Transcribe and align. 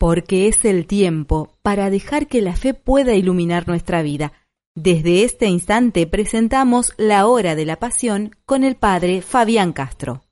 porque 0.00 0.48
es 0.48 0.64
el 0.64 0.86
tiempo 0.86 1.58
para 1.60 1.90
dejar 1.90 2.26
que 2.26 2.40
la 2.40 2.56
fe 2.56 2.72
pueda 2.72 3.14
iluminar 3.14 3.68
nuestra 3.68 4.00
vida. 4.00 4.32
Desde 4.74 5.24
este 5.24 5.44
instante 5.44 6.06
presentamos 6.06 6.94
la 6.96 7.26
hora 7.26 7.54
de 7.54 7.66
la 7.66 7.78
pasión 7.78 8.34
con 8.46 8.64
el 8.64 8.76
padre 8.76 9.20
Fabián 9.20 9.74
Castro. 9.74 10.22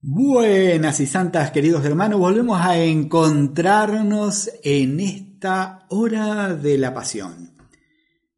Buenas 0.00 0.98
y 1.00 1.06
santas 1.06 1.50
queridos 1.50 1.84
hermanos, 1.84 2.18
volvemos 2.18 2.58
a 2.58 2.82
encontrarnos 2.82 4.50
en 4.64 4.98
esta 5.00 5.84
hora 5.90 6.54
de 6.54 6.78
la 6.78 6.94
pasión. 6.94 7.54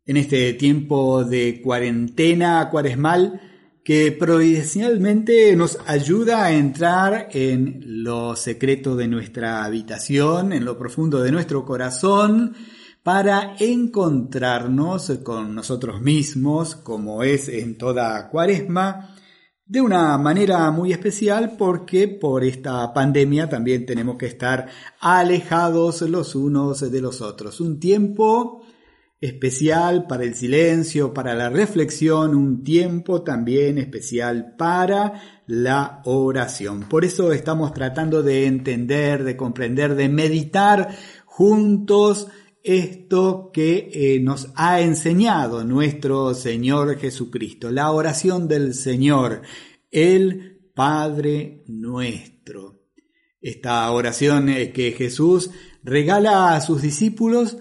En 0.04 0.16
este 0.16 0.54
tiempo 0.54 1.22
de 1.22 1.62
cuarentena 1.62 2.68
cuaresmal, 2.68 3.40
que 3.88 4.12
providencialmente 4.12 5.56
nos 5.56 5.78
ayuda 5.86 6.44
a 6.44 6.52
entrar 6.52 7.28
en 7.32 7.80
lo 8.04 8.36
secreto 8.36 8.94
de 8.96 9.08
nuestra 9.08 9.64
habitación, 9.64 10.52
en 10.52 10.66
lo 10.66 10.76
profundo 10.76 11.22
de 11.22 11.32
nuestro 11.32 11.64
corazón, 11.64 12.54
para 13.02 13.56
encontrarnos 13.58 15.10
con 15.24 15.54
nosotros 15.54 16.02
mismos, 16.02 16.74
como 16.74 17.22
es 17.22 17.48
en 17.48 17.78
toda 17.78 18.28
cuaresma, 18.28 19.14
de 19.64 19.80
una 19.80 20.18
manera 20.18 20.70
muy 20.70 20.92
especial 20.92 21.54
porque 21.56 22.08
por 22.08 22.44
esta 22.44 22.92
pandemia 22.92 23.48
también 23.48 23.86
tenemos 23.86 24.18
que 24.18 24.26
estar 24.26 24.68
alejados 25.00 26.02
los 26.02 26.34
unos 26.34 26.92
de 26.92 27.00
los 27.00 27.22
otros. 27.22 27.58
Un 27.62 27.80
tiempo 27.80 28.66
especial 29.20 30.06
para 30.06 30.24
el 30.24 30.34
silencio, 30.34 31.12
para 31.12 31.34
la 31.34 31.50
reflexión, 31.50 32.36
un 32.36 32.62
tiempo 32.62 33.22
también 33.22 33.78
especial 33.78 34.54
para 34.56 35.42
la 35.46 36.02
oración. 36.04 36.88
Por 36.88 37.04
eso 37.04 37.32
estamos 37.32 37.74
tratando 37.74 38.22
de 38.22 38.46
entender, 38.46 39.24
de 39.24 39.36
comprender, 39.36 39.96
de 39.96 40.08
meditar 40.08 40.96
juntos 41.24 42.28
esto 42.62 43.50
que 43.52 43.90
eh, 43.92 44.20
nos 44.20 44.50
ha 44.54 44.80
enseñado 44.80 45.64
nuestro 45.64 46.34
Señor 46.34 46.98
Jesucristo, 46.98 47.70
la 47.70 47.90
oración 47.90 48.46
del 48.46 48.74
Señor, 48.74 49.42
el 49.90 50.70
Padre 50.74 51.64
nuestro. 51.66 52.82
Esta 53.40 53.90
oración 53.90 54.48
eh, 54.48 54.72
que 54.72 54.92
Jesús 54.92 55.50
regala 55.82 56.54
a 56.54 56.60
sus 56.60 56.82
discípulos 56.82 57.56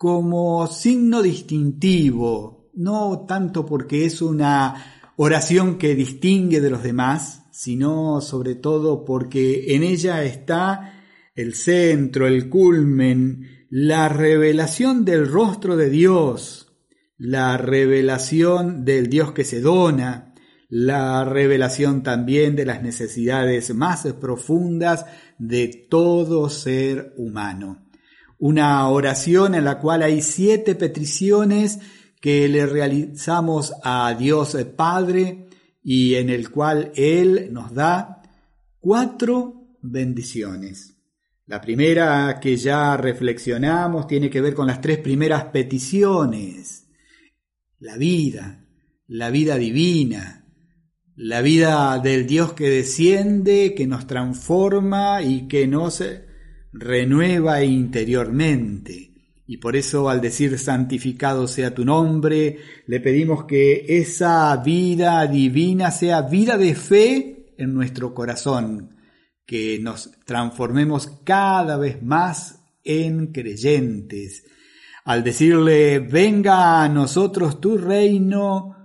como 0.00 0.66
signo 0.66 1.20
distintivo, 1.20 2.70
no 2.72 3.26
tanto 3.28 3.66
porque 3.66 4.06
es 4.06 4.22
una 4.22 5.12
oración 5.16 5.76
que 5.76 5.94
distingue 5.94 6.62
de 6.62 6.70
los 6.70 6.82
demás, 6.82 7.42
sino 7.52 8.22
sobre 8.22 8.54
todo 8.54 9.04
porque 9.04 9.74
en 9.74 9.82
ella 9.82 10.24
está 10.24 11.04
el 11.34 11.52
centro, 11.52 12.26
el 12.26 12.48
culmen, 12.48 13.66
la 13.68 14.08
revelación 14.08 15.04
del 15.04 15.28
rostro 15.28 15.76
de 15.76 15.90
Dios, 15.90 16.72
la 17.18 17.58
revelación 17.58 18.86
del 18.86 19.10
Dios 19.10 19.32
que 19.32 19.44
se 19.44 19.60
dona, 19.60 20.32
la 20.70 21.26
revelación 21.26 22.02
también 22.02 22.56
de 22.56 22.64
las 22.64 22.82
necesidades 22.82 23.74
más 23.74 24.04
profundas 24.18 25.04
de 25.36 25.68
todo 25.90 26.48
ser 26.48 27.12
humano 27.18 27.89
una 28.40 28.88
oración 28.88 29.54
en 29.54 29.64
la 29.64 29.78
cual 29.78 30.02
hay 30.02 30.22
siete 30.22 30.74
peticiones 30.74 31.78
que 32.20 32.48
le 32.48 32.66
realizamos 32.66 33.74
a 33.84 34.14
Dios 34.14 34.56
Padre 34.76 35.46
y 35.82 36.14
en 36.14 36.30
el 36.30 36.50
cual 36.50 36.90
Él 36.96 37.50
nos 37.52 37.72
da 37.72 38.22
cuatro 38.78 39.76
bendiciones. 39.82 40.96
La 41.46 41.60
primera 41.60 42.38
que 42.40 42.56
ya 42.56 42.96
reflexionamos 42.96 44.06
tiene 44.06 44.30
que 44.30 44.40
ver 44.40 44.54
con 44.54 44.66
las 44.66 44.80
tres 44.80 44.98
primeras 44.98 45.44
peticiones. 45.46 46.86
La 47.78 47.96
vida, 47.96 48.64
la 49.06 49.30
vida 49.30 49.56
divina, 49.56 50.46
la 51.14 51.42
vida 51.42 51.98
del 51.98 52.26
Dios 52.26 52.54
que 52.54 52.70
desciende, 52.70 53.74
que 53.74 53.86
nos 53.86 54.06
transforma 54.06 55.22
y 55.22 55.46
que 55.48 55.66
nos 55.66 56.02
renueva 56.72 57.62
interiormente. 57.64 59.10
Y 59.46 59.56
por 59.56 59.74
eso 59.74 60.08
al 60.08 60.20
decir 60.20 60.56
santificado 60.58 61.48
sea 61.48 61.74
tu 61.74 61.84
nombre, 61.84 62.58
le 62.86 63.00
pedimos 63.00 63.44
que 63.46 63.84
esa 63.88 64.56
vida 64.58 65.26
divina 65.26 65.90
sea 65.90 66.22
vida 66.22 66.56
de 66.56 66.74
fe 66.76 67.54
en 67.58 67.74
nuestro 67.74 68.14
corazón, 68.14 68.96
que 69.44 69.80
nos 69.80 70.12
transformemos 70.24 71.08
cada 71.24 71.76
vez 71.76 72.00
más 72.00 72.62
en 72.84 73.32
creyentes. 73.32 74.44
Al 75.04 75.24
decirle, 75.24 75.98
venga 75.98 76.84
a 76.84 76.88
nosotros 76.88 77.60
tu 77.60 77.76
reino, 77.76 78.76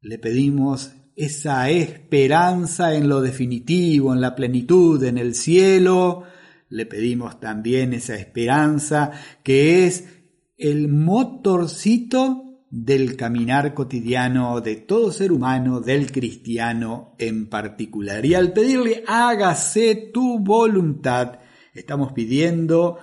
le 0.00 0.18
pedimos 0.18 0.92
esa 1.16 1.68
esperanza 1.68 2.94
en 2.94 3.08
lo 3.08 3.20
definitivo, 3.20 4.12
en 4.12 4.20
la 4.20 4.36
plenitud, 4.36 5.02
en 5.02 5.18
el 5.18 5.34
cielo, 5.34 6.24
le 6.72 6.86
pedimos 6.86 7.38
también 7.38 7.92
esa 7.92 8.16
esperanza 8.16 9.12
que 9.42 9.86
es 9.86 10.08
el 10.56 10.88
motorcito 10.88 12.64
del 12.70 13.16
caminar 13.16 13.74
cotidiano 13.74 14.58
de 14.62 14.76
todo 14.76 15.12
ser 15.12 15.32
humano, 15.32 15.80
del 15.80 16.10
cristiano 16.10 17.14
en 17.18 17.50
particular. 17.50 18.24
Y 18.24 18.34
al 18.34 18.54
pedirle 18.54 19.04
hágase 19.06 20.10
tu 20.14 20.38
voluntad, 20.38 21.40
estamos 21.74 22.12
pidiendo 22.12 22.98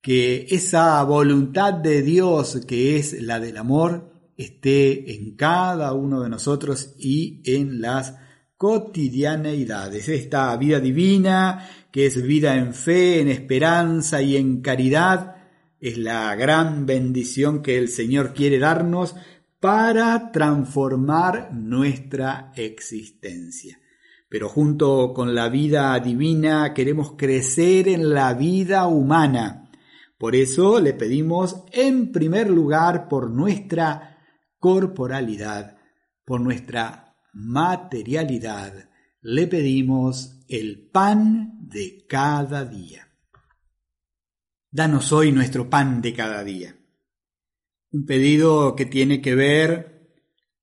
que 0.00 0.46
esa 0.48 1.02
voluntad 1.04 1.74
de 1.74 2.00
Dios, 2.00 2.64
que 2.66 2.96
es 2.96 3.20
la 3.20 3.40
del 3.40 3.58
amor, 3.58 4.32
esté 4.38 5.14
en 5.14 5.36
cada 5.36 5.92
uno 5.92 6.22
de 6.22 6.30
nosotros 6.30 6.94
y 6.98 7.42
en 7.44 7.82
las 7.82 8.14
cotidianeidades. 8.56 10.08
Esta 10.08 10.56
vida 10.56 10.80
divina 10.80 11.68
que 11.90 12.06
es 12.06 12.22
vida 12.22 12.56
en 12.56 12.74
fe, 12.74 13.20
en 13.20 13.28
esperanza 13.28 14.20
y 14.20 14.36
en 14.36 14.60
caridad, 14.60 15.36
es 15.80 15.98
la 15.98 16.34
gran 16.34 16.86
bendición 16.86 17.62
que 17.62 17.78
el 17.78 17.88
Señor 17.88 18.34
quiere 18.34 18.58
darnos 18.58 19.14
para 19.60 20.30
transformar 20.32 21.52
nuestra 21.52 22.52
existencia. 22.56 23.80
Pero 24.28 24.48
junto 24.48 25.12
con 25.14 25.34
la 25.34 25.48
vida 25.48 25.98
divina 26.00 26.74
queremos 26.74 27.12
crecer 27.16 27.88
en 27.88 28.12
la 28.12 28.34
vida 28.34 28.86
humana. 28.86 29.70
Por 30.18 30.34
eso 30.34 30.80
le 30.80 30.94
pedimos 30.94 31.64
en 31.72 32.10
primer 32.10 32.50
lugar 32.50 33.08
por 33.08 33.30
nuestra 33.30 34.18
corporalidad, 34.58 35.76
por 36.24 36.40
nuestra 36.40 37.05
materialidad, 37.36 38.88
le 39.20 39.46
pedimos 39.46 40.40
el 40.48 40.88
pan 40.88 41.58
de 41.68 42.06
cada 42.08 42.64
día. 42.64 43.12
Danos 44.70 45.12
hoy 45.12 45.32
nuestro 45.32 45.68
pan 45.68 46.00
de 46.00 46.14
cada 46.14 46.42
día. 46.42 46.74
Un 47.92 48.06
pedido 48.06 48.74
que 48.74 48.86
tiene 48.86 49.20
que 49.20 49.34
ver 49.34 50.16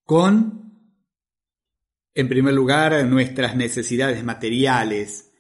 con, 0.04 0.74
en 2.16 2.28
primer 2.28 2.56
lugar, 2.56 3.06
nuestras 3.06 3.56
necesidades 3.56 4.24
materiales, 4.24 5.32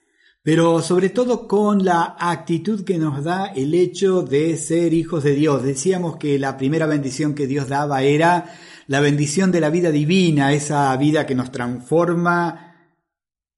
pero 0.44 0.84
sobre 0.84 1.10
todo 1.10 1.48
con 1.48 1.84
la 1.84 2.16
actitud 2.20 2.84
que 2.84 3.00
nos 3.00 3.24
da 3.24 3.48
el 3.48 3.74
hecho 3.74 4.22
de 4.22 4.56
ser 4.58 4.94
hijos 4.94 5.24
de 5.24 5.34
Dios. 5.34 5.64
Decíamos 5.64 6.18
que 6.18 6.38
la 6.38 6.58
primera 6.58 6.86
bendición 6.86 7.34
que 7.34 7.48
Dios 7.48 7.70
daba 7.70 8.04
era 8.04 8.54
la 8.88 9.00
bendición 9.00 9.52
de 9.52 9.62
la 9.62 9.70
vida 9.70 9.92
divina, 9.92 10.54
esa 10.54 10.96
vida 10.98 11.26
que 11.26 11.36
nos 11.36 11.52
transforma 11.52 12.74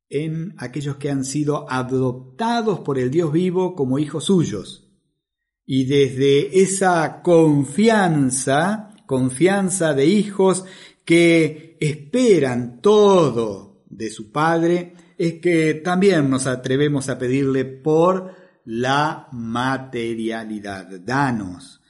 en 0.09 0.53
aquellos 0.57 0.97
que 0.97 1.09
han 1.09 1.23
sido 1.23 1.69
adoptados 1.69 2.79
por 2.79 2.99
el 2.99 3.09
Dios 3.11 3.31
vivo 3.31 3.75
como 3.75 3.99
hijos 3.99 4.25
suyos. 4.25 4.87
Y 5.65 5.85
desde 5.85 6.61
esa 6.61 7.21
confianza, 7.21 8.95
confianza 9.07 9.93
de 9.93 10.05
hijos 10.05 10.65
que 11.03 11.77
esperan 11.79 12.81
todo 12.81 13.83
de 13.87 14.09
su 14.09 14.31
Padre, 14.31 14.93
es 15.17 15.35
que 15.35 15.75
también 15.75 16.29
nos 16.29 16.45
atrevemos 16.45 17.09
a 17.09 17.17
pedirle 17.17 17.65
por 17.65 18.35
la 18.65 19.27
materialidad. 19.31 20.87
Danos, 20.99 21.81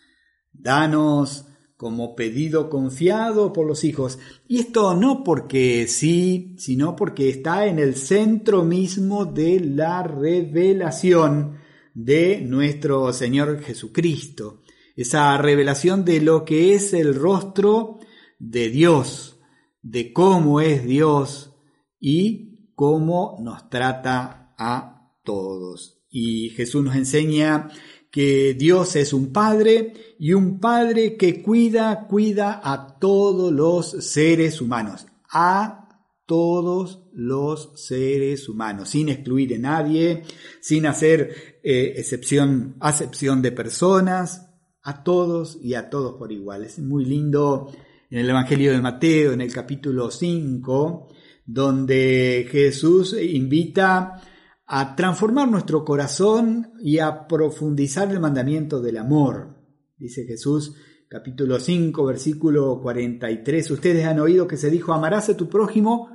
danos 0.54 1.46
como 1.77 2.16
pedido 2.16 2.69
confiado 2.69 3.51
por 3.51 3.68
los 3.68 3.83
hijos. 3.83 4.19
Y 4.48 4.60
esto 4.60 4.95
no 4.95 5.24
porque 5.24 5.88
sí, 5.88 6.56
sino 6.57 6.95
porque 6.95 7.30
está 7.30 7.68
en 7.68 7.80
el 7.80 7.95
centro 7.95 8.63
mismo 8.63 9.25
de 9.25 9.60
la 9.60 10.04
revelación 10.04 11.57
de 11.94 12.42
nuestro 12.42 13.12
Señor 13.12 13.62
Jesucristo. 13.62 14.62
Esa 14.95 15.38
revelación 15.38 16.06
de 16.06 16.22
lo 16.22 16.45
que 16.45 16.74
es 16.74 16.94
el 16.94 17.16
rostro 17.16 18.00
de 18.39 18.69
Dios, 18.69 19.39
de 19.81 20.13
cómo 20.13 20.62
es 20.62 20.86
Dios 20.86 21.54
y 22.00 22.71
cómo 22.75 23.38
nos 23.42 23.69
trata 23.69 24.54
a 24.57 25.12
todos. 25.24 26.01
Y 26.10 26.51
Jesús 26.51 26.83
nos 26.83 26.95
enseña 26.95 27.69
que 28.16 28.54
Dios 28.54 28.96
es 28.96 29.12
un 29.12 29.34
Padre 29.34 29.92
y 30.18 30.32
un 30.32 30.62
Padre 30.62 31.18
que 31.18 31.42
cuida, 31.42 32.08
cuida 32.08 32.62
a 32.64 32.98
todos 32.98 33.52
los 33.52 33.90
seres 33.90 34.62
humanos, 34.62 35.06
a 35.30 35.90
todos 36.26 37.04
los 37.12 37.74
seres 37.76 38.48
humanos, 38.48 38.88
sin 38.88 39.10
excluir 39.10 39.56
a 39.56 39.60
nadie, 39.60 40.24
sin 40.62 40.86
hacer 40.86 41.60
eh, 41.62 41.96
excepción, 41.98 42.78
acepción 42.80 43.42
de 43.42 43.52
personas, 43.52 44.50
a 44.82 45.04
todos 45.04 45.60
y 45.62 45.74
a 45.74 45.90
todos 45.90 46.16
por 46.18 46.32
igual. 46.32 46.64
Es 46.64 46.80
muy 46.80 47.04
lindo 47.04 47.70
en 48.10 48.20
el 48.20 48.30
Evangelio 48.30 48.72
de 48.72 48.80
Mateo, 48.80 49.34
en 49.34 49.42
el 49.42 49.52
capítulo 49.52 50.10
5, 50.10 51.10
donde 51.48 52.48
Jesús 52.50 53.14
invita 53.22 54.22
a 54.68 54.96
transformar 54.96 55.50
nuestro 55.50 55.86
corazón 55.86 56.74
y 56.80 57.00
a 57.00 57.28
profundizar 57.28 58.12
el 58.12 58.20
mandamiento 58.20 58.82
del 58.82 58.98
amor. 58.98 59.56
Dice 59.98 60.26
Jesús, 60.26 60.76
capítulo 61.08 61.60
5, 61.60 62.04
versículo 62.06 62.82
43, 62.82 63.72
ustedes 63.72 64.06
han 64.06 64.20
oído 64.20 64.48
que 64.48 64.58
se 64.58 64.72
dijo, 64.72 64.94
amarás 64.94 65.30
a 65.30 65.38
tu 65.38 65.48
prójimo 65.48 66.10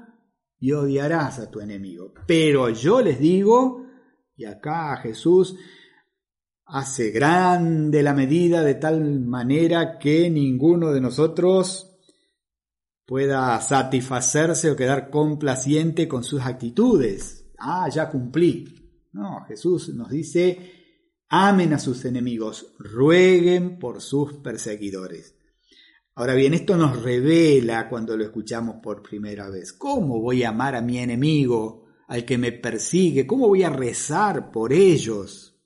y 0.59 0.73
odiarás 0.73 1.39
a 1.39 1.51
tu 1.51 1.61
enemigo. 1.61 2.13
Pero 2.27 2.69
yo 2.71 3.01
les 3.01 3.21
digo, 3.21 3.87
y 4.37 4.45
acá 4.45 4.97
Jesús 4.97 5.57
hace 6.67 7.11
grande 7.11 8.03
la 8.03 8.15
medida 8.15 8.63
de 8.63 8.75
tal 8.75 9.21
manera 9.21 9.99
que 9.99 10.29
ninguno 10.29 10.93
de 10.93 11.01
nosotros 11.01 11.87
pueda 13.07 13.61
satisfacerse 13.61 14.71
o 14.71 14.77
quedar 14.77 15.11
complaciente 15.11 16.07
con 16.07 16.23
sus 16.23 16.43
actitudes 16.43 17.40
ah, 17.61 17.89
ya 17.89 18.11
cumplí. 18.11 18.65
No, 19.13 19.45
Jesús 19.47 19.95
nos 19.95 20.11
dice, 20.11 20.59
amen 21.29 21.73
a 21.73 21.79
sus 21.79 22.05
enemigos, 22.05 22.75
rueguen 22.79 23.79
por 23.79 24.01
sus 24.01 24.35
perseguidores. 24.35 25.37
Ahora 26.15 26.35
bien, 26.35 26.55
esto 26.55 26.77
nos 26.77 27.03
revela 27.03 27.89
cuando 27.89 28.17
lo 28.17 28.25
escuchamos 28.25 28.77
por 28.83 29.03
primera 29.03 29.49
vez. 29.49 29.73
¿Cómo 29.73 30.21
voy 30.21 30.43
a 30.43 30.51
amar 30.51 30.77
a 30.77 30.83
mi 30.83 30.99
enemigo, 30.99 31.87
al 32.09 32.25
que 32.25 32.37
me 32.37 32.53
persigue? 32.53 33.27
¿Cómo 33.27 33.49
voy 33.49 33.63
a 33.63 33.71
rezar 33.71 34.51
por 34.51 34.73
ellos? 34.73 35.59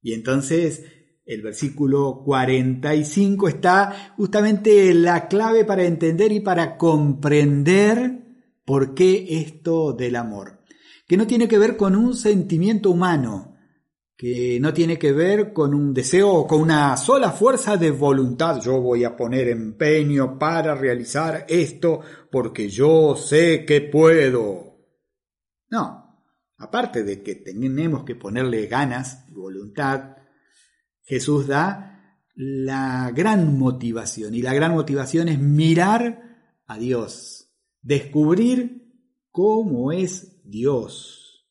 Y 0.00 0.12
entonces 0.12 0.84
el 1.26 1.42
versículo 1.42 2.22
45 2.24 3.48
está 3.48 4.14
justamente 4.16 4.94
la 4.94 5.28
clave 5.28 5.64
para 5.64 5.84
entender 5.84 6.32
y 6.32 6.40
para 6.40 6.78
comprender 6.78 8.24
por 8.64 8.94
qué 8.94 9.26
esto 9.40 9.92
del 9.92 10.16
amor 10.16 10.57
que 11.08 11.16
no 11.16 11.26
tiene 11.26 11.48
que 11.48 11.58
ver 11.58 11.76
con 11.78 11.96
un 11.96 12.14
sentimiento 12.14 12.90
humano, 12.90 13.56
que 14.14 14.58
no 14.60 14.74
tiene 14.74 14.98
que 14.98 15.12
ver 15.12 15.54
con 15.54 15.72
un 15.72 15.94
deseo 15.94 16.30
o 16.30 16.46
con 16.46 16.60
una 16.60 16.94
sola 16.98 17.32
fuerza 17.32 17.78
de 17.78 17.90
voluntad. 17.90 18.60
Yo 18.60 18.78
voy 18.80 19.04
a 19.04 19.16
poner 19.16 19.48
empeño 19.48 20.38
para 20.38 20.74
realizar 20.74 21.46
esto 21.48 22.00
porque 22.30 22.68
yo 22.68 23.16
sé 23.16 23.64
que 23.64 23.80
puedo. 23.80 24.76
No, 25.70 26.26
aparte 26.58 27.04
de 27.04 27.22
que 27.22 27.36
tenemos 27.36 28.04
que 28.04 28.14
ponerle 28.14 28.66
ganas 28.66 29.24
y 29.30 29.32
voluntad, 29.32 30.16
Jesús 31.00 31.46
da 31.46 32.20
la 32.34 33.12
gran 33.14 33.58
motivación 33.58 34.34
y 34.34 34.42
la 34.42 34.52
gran 34.52 34.72
motivación 34.72 35.28
es 35.28 35.38
mirar 35.38 36.60
a 36.66 36.76
Dios, 36.76 37.50
descubrir 37.80 38.92
cómo 39.30 39.90
es 39.90 40.37
Dios, 40.48 41.46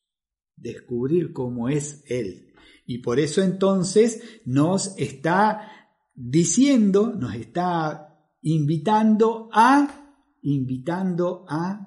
descubrir 0.56 1.32
cómo 1.32 1.68
es 1.68 2.04
Él. 2.06 2.52
Y 2.84 2.98
por 2.98 3.20
eso 3.20 3.42
entonces 3.42 4.22
nos 4.44 4.98
está 4.98 5.90
diciendo, 6.14 7.12
nos 7.14 7.34
está 7.34 8.18
invitando 8.42 9.48
a, 9.52 10.16
invitando 10.42 11.44
a 11.48 11.86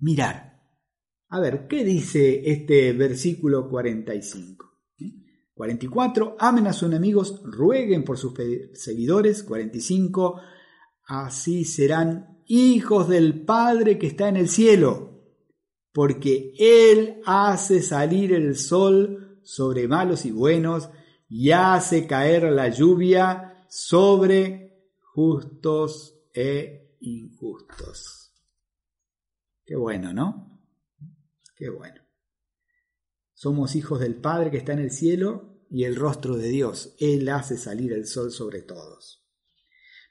mirar. 0.00 0.60
A 1.28 1.40
ver, 1.40 1.66
¿qué 1.66 1.84
dice 1.84 2.50
este 2.50 2.92
versículo 2.92 3.68
45? 3.68 4.70
44, 5.54 6.36
amen 6.40 6.66
a 6.66 6.72
sus 6.72 6.88
enemigos, 6.88 7.40
rueguen 7.44 8.02
por 8.02 8.18
sus 8.18 8.34
seguidores. 8.72 9.44
45, 9.44 10.40
así 11.06 11.64
serán 11.64 12.42
hijos 12.46 13.08
del 13.08 13.44
Padre 13.44 13.98
que 13.98 14.08
está 14.08 14.28
en 14.28 14.36
el 14.36 14.48
cielo 14.48 15.13
porque 15.94 16.52
Él 16.58 17.22
hace 17.24 17.80
salir 17.80 18.32
el 18.32 18.58
sol 18.58 19.38
sobre 19.44 19.86
malos 19.86 20.26
y 20.26 20.32
buenos 20.32 20.90
y 21.28 21.52
hace 21.52 22.08
caer 22.08 22.50
la 22.50 22.68
lluvia 22.68 23.64
sobre 23.68 24.90
justos 24.98 26.16
e 26.34 26.96
injustos. 27.00 28.32
Qué 29.64 29.76
bueno, 29.76 30.12
¿no? 30.12 30.60
Qué 31.54 31.70
bueno. 31.70 32.02
Somos 33.32 33.76
hijos 33.76 34.00
del 34.00 34.16
Padre 34.16 34.50
que 34.50 34.56
está 34.56 34.72
en 34.72 34.80
el 34.80 34.90
cielo 34.90 35.60
y 35.70 35.84
el 35.84 35.94
rostro 35.94 36.36
de 36.36 36.48
Dios. 36.48 36.96
Él 36.98 37.28
hace 37.28 37.56
salir 37.56 37.92
el 37.92 38.08
sol 38.08 38.32
sobre 38.32 38.62
todos. 38.62 39.24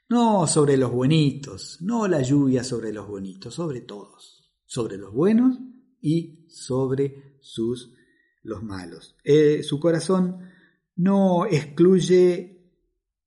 No 0.08 0.46
sobre 0.46 0.78
los 0.78 0.90
buenitos, 0.90 1.82
no 1.82 2.08
la 2.08 2.22
lluvia 2.22 2.64
sobre 2.64 2.90
los 2.90 3.06
bonitos, 3.06 3.54
sobre 3.54 3.82
todos. 3.82 4.50
Sobre 4.64 4.96
los 4.96 5.12
buenos 5.12 5.58
y 6.04 6.44
sobre 6.48 7.38
sus 7.40 7.94
los 8.42 8.62
malos. 8.62 9.16
Eh, 9.24 9.62
su 9.62 9.80
corazón 9.80 10.38
no 10.96 11.46
excluye 11.46 12.60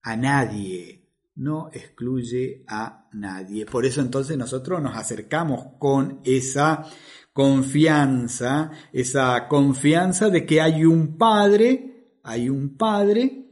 a 0.03 0.15
nadie, 0.15 1.09
no 1.38 1.71
excluye 1.74 2.63
a 2.68 3.09
nadie. 3.13 3.65
Por 3.65 3.83
eso 3.83 4.00
entonces 4.01 4.38
nosotros 4.38 4.79
nos 4.79 4.95
acercamos 4.95 5.74
con 5.79 6.21
esa 6.24 6.85
confianza, 7.33 8.71
esa 8.94 9.47
confianza 9.47 10.30
de 10.30 10.45
que 10.45 10.62
hay 10.62 10.85
un 10.85 11.18
Padre, 11.18 12.19
hay 12.23 12.47
un 12.47 12.77
Padre 12.77 13.44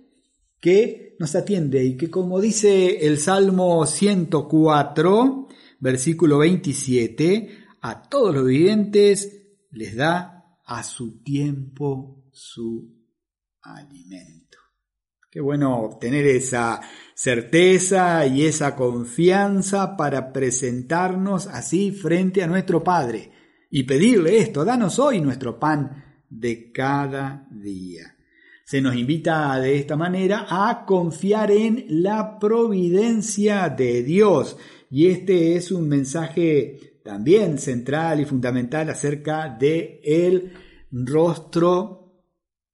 que 0.59 1.15
nos 1.17 1.35
atiende 1.35 1.83
y 1.83 1.97
que 1.97 2.11
como 2.11 2.39
dice 2.39 3.07
el 3.07 3.17
Salmo 3.17 3.87
104, 3.87 5.47
versículo 5.79 6.37
27, 6.37 7.64
a 7.87 8.01
todos 8.01 8.33
los 8.33 8.47
vivientes 8.47 9.43
les 9.69 9.95
da 9.95 10.57
a 10.65 10.81
su 10.81 11.21
tiempo 11.21 12.23
su 12.31 12.91
alimento. 13.61 14.57
Qué 15.29 15.39
bueno 15.39 15.95
tener 16.01 16.25
esa 16.25 16.81
certeza 17.13 18.25
y 18.25 18.43
esa 18.43 18.75
confianza 18.75 19.95
para 19.95 20.33
presentarnos 20.33 21.45
así 21.45 21.91
frente 21.91 22.41
a 22.41 22.47
nuestro 22.47 22.83
Padre 22.83 23.31
y 23.69 23.83
pedirle 23.83 24.39
esto, 24.39 24.65
danos 24.65 24.97
hoy 24.97 25.21
nuestro 25.21 25.59
pan 25.59 26.23
de 26.27 26.71
cada 26.71 27.47
día. 27.51 28.15
Se 28.63 28.81
nos 28.81 28.95
invita 28.95 29.59
de 29.59 29.77
esta 29.77 29.95
manera 29.95 30.47
a 30.49 30.85
confiar 30.87 31.51
en 31.51 31.85
la 31.87 32.39
providencia 32.39 33.69
de 33.69 34.01
Dios. 34.01 34.57
Y 34.89 35.07
este 35.07 35.55
es 35.55 35.71
un 35.71 35.87
mensaje 35.87 36.94
también 37.05 37.59
central 37.59 38.19
y 38.19 38.25
fundamental 38.25 38.89
acerca 38.89 39.47
de 39.47 40.01
el 40.03 40.51
rostro 40.91 42.23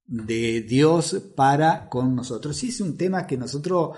de 0.06 0.62
Dios 0.62 1.32
para 1.36 1.86
con 1.90 2.16
nosotros. 2.16 2.64
Y 2.64 2.68
es 2.68 2.80
un 2.80 2.96
tema 2.96 3.26
que 3.26 3.36
nosotros 3.36 3.90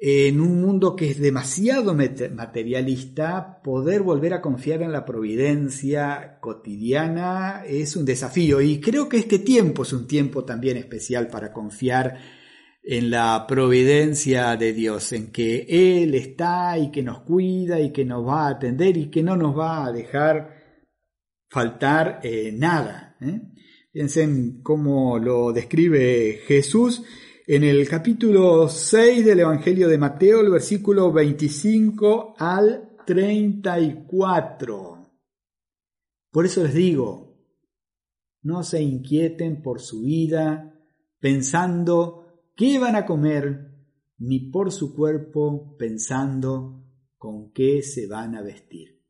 en 0.00 0.40
un 0.40 0.60
mundo 0.60 0.94
que 0.94 1.10
es 1.10 1.18
demasiado 1.18 1.92
materialista, 1.92 3.60
poder 3.60 4.02
volver 4.02 4.34
a 4.34 4.40
confiar 4.40 4.82
en 4.82 4.92
la 4.92 5.04
providencia 5.04 6.38
cotidiana 6.40 7.64
es 7.66 7.96
un 7.96 8.04
desafío 8.04 8.60
y 8.60 8.80
creo 8.80 9.08
que 9.08 9.16
este 9.16 9.40
tiempo 9.40 9.82
es 9.82 9.92
un 9.92 10.06
tiempo 10.06 10.44
también 10.44 10.76
especial 10.76 11.26
para 11.26 11.52
confiar 11.52 12.18
en 12.90 13.10
la 13.10 13.44
providencia 13.46 14.56
de 14.56 14.72
Dios, 14.72 15.12
en 15.12 15.30
que 15.30 15.66
Él 15.68 16.14
está 16.14 16.78
y 16.78 16.90
que 16.90 17.02
nos 17.02 17.20
cuida 17.20 17.78
y 17.78 17.92
que 17.92 18.06
nos 18.06 18.26
va 18.26 18.46
a 18.46 18.52
atender 18.52 18.96
y 18.96 19.10
que 19.10 19.22
no 19.22 19.36
nos 19.36 19.58
va 19.58 19.84
a 19.84 19.92
dejar 19.92 20.86
faltar 21.50 22.20
eh, 22.22 22.50
nada. 22.50 23.18
¿eh? 23.20 23.42
Piensen 23.92 24.62
cómo 24.62 25.18
lo 25.18 25.52
describe 25.52 26.40
Jesús 26.46 27.02
en 27.46 27.64
el 27.64 27.86
capítulo 27.86 28.70
6 28.70 29.22
del 29.22 29.40
Evangelio 29.40 29.86
de 29.86 29.98
Mateo, 29.98 30.40
el 30.40 30.50
versículo 30.50 31.12
25 31.12 32.36
al 32.38 32.96
34. 33.04 35.12
Por 36.30 36.46
eso 36.46 36.62
les 36.62 36.72
digo, 36.72 37.36
no 38.44 38.62
se 38.62 38.80
inquieten 38.80 39.60
por 39.60 39.82
su 39.82 40.04
vida 40.04 40.74
pensando 41.20 42.17
qué 42.58 42.78
van 42.78 42.96
a 42.96 43.06
comer, 43.06 43.72
ni 44.18 44.50
por 44.50 44.70
su 44.70 44.94
cuerpo 44.94 45.76
pensando 45.78 46.84
con 47.16 47.52
qué 47.52 47.82
se 47.82 48.06
van 48.06 48.34
a 48.34 48.42
vestir. 48.42 49.02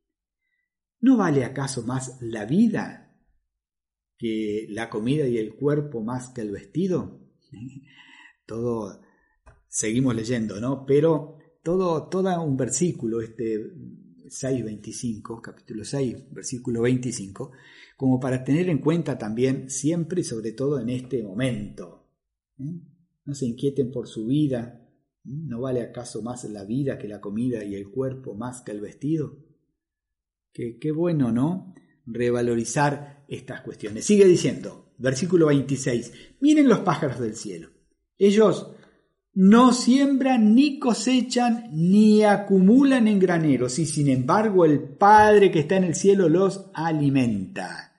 ¿No 1.01 1.17
vale 1.17 1.45
acaso 1.45 1.83
más 1.83 2.19
la 2.21 2.45
vida 2.45 3.09
que 4.19 4.67
la 4.69 4.91
comida 4.91 5.27
y 5.27 5.39
el 5.39 5.55
cuerpo 5.55 6.03
más 6.03 6.31
que 6.31 6.41
el 6.43 6.51
vestido. 6.51 7.21
Todo 8.47 9.01
seguimos 9.69 10.15
leyendo, 10.15 10.61
¿no? 10.61 10.85
Pero 10.85 11.39
todo, 11.63 12.09
todo 12.09 12.43
un 12.43 12.57
versículo, 12.57 13.21
este 13.21 13.59
6.25, 14.27 15.41
capítulo 15.41 15.85
6, 15.85 16.31
versículo 16.33 16.83
25, 16.83 17.53
como 17.97 18.19
para 18.19 18.43
tener 18.43 18.69
en 18.71 18.79
cuenta 18.79 19.19
también 19.19 19.71
siempre 19.71 20.23
y 20.23 20.25
sobre 20.25 20.53
todo 20.53 20.81
en 20.81 20.89
este 20.89 21.23
momento. 21.23 22.09
¿eh? 22.59 22.81
No 23.29 23.35
se 23.35 23.45
inquieten 23.45 23.91
por 23.91 24.09
su 24.09 24.25
vida. 24.25 24.89
¿No 25.23 25.61
vale 25.61 25.83
acaso 25.83 26.23
más 26.23 26.45
la 26.45 26.65
vida 26.65 26.97
que 26.97 27.07
la 27.07 27.21
comida 27.21 27.63
y 27.63 27.75
el 27.75 27.91
cuerpo 27.91 28.35
más 28.35 28.63
que 28.63 28.73
el 28.73 28.81
vestido? 28.81 29.37
Qué, 30.51 30.79
qué 30.79 30.93
bueno, 30.93 31.31
¿no? 31.31 31.75
Revalorizar 32.07 33.27
estas 33.29 33.61
cuestiones. 33.61 34.07
Sigue 34.07 34.25
diciendo, 34.25 34.95
versículo 34.97 35.49
26, 35.49 36.11
miren 36.41 36.71
los 36.71 36.79
pájaros 36.79 37.21
del 37.21 37.35
cielo. 37.35 37.69
Ellos 38.17 38.71
no 39.35 39.75
siembran 39.75 40.55
ni 40.55 40.79
cosechan 40.79 41.69
ni 41.71 42.25
acumulan 42.25 43.09
en 43.09 43.19
graneros 43.19 43.79
y 43.79 43.85
sin 43.85 44.09
embargo 44.09 44.65
el 44.65 44.81
Padre 44.81 45.51
que 45.51 45.59
está 45.59 45.77
en 45.77 45.85
el 45.85 45.95
cielo 45.95 46.31
los 46.31 46.71
alimenta. 46.73 47.93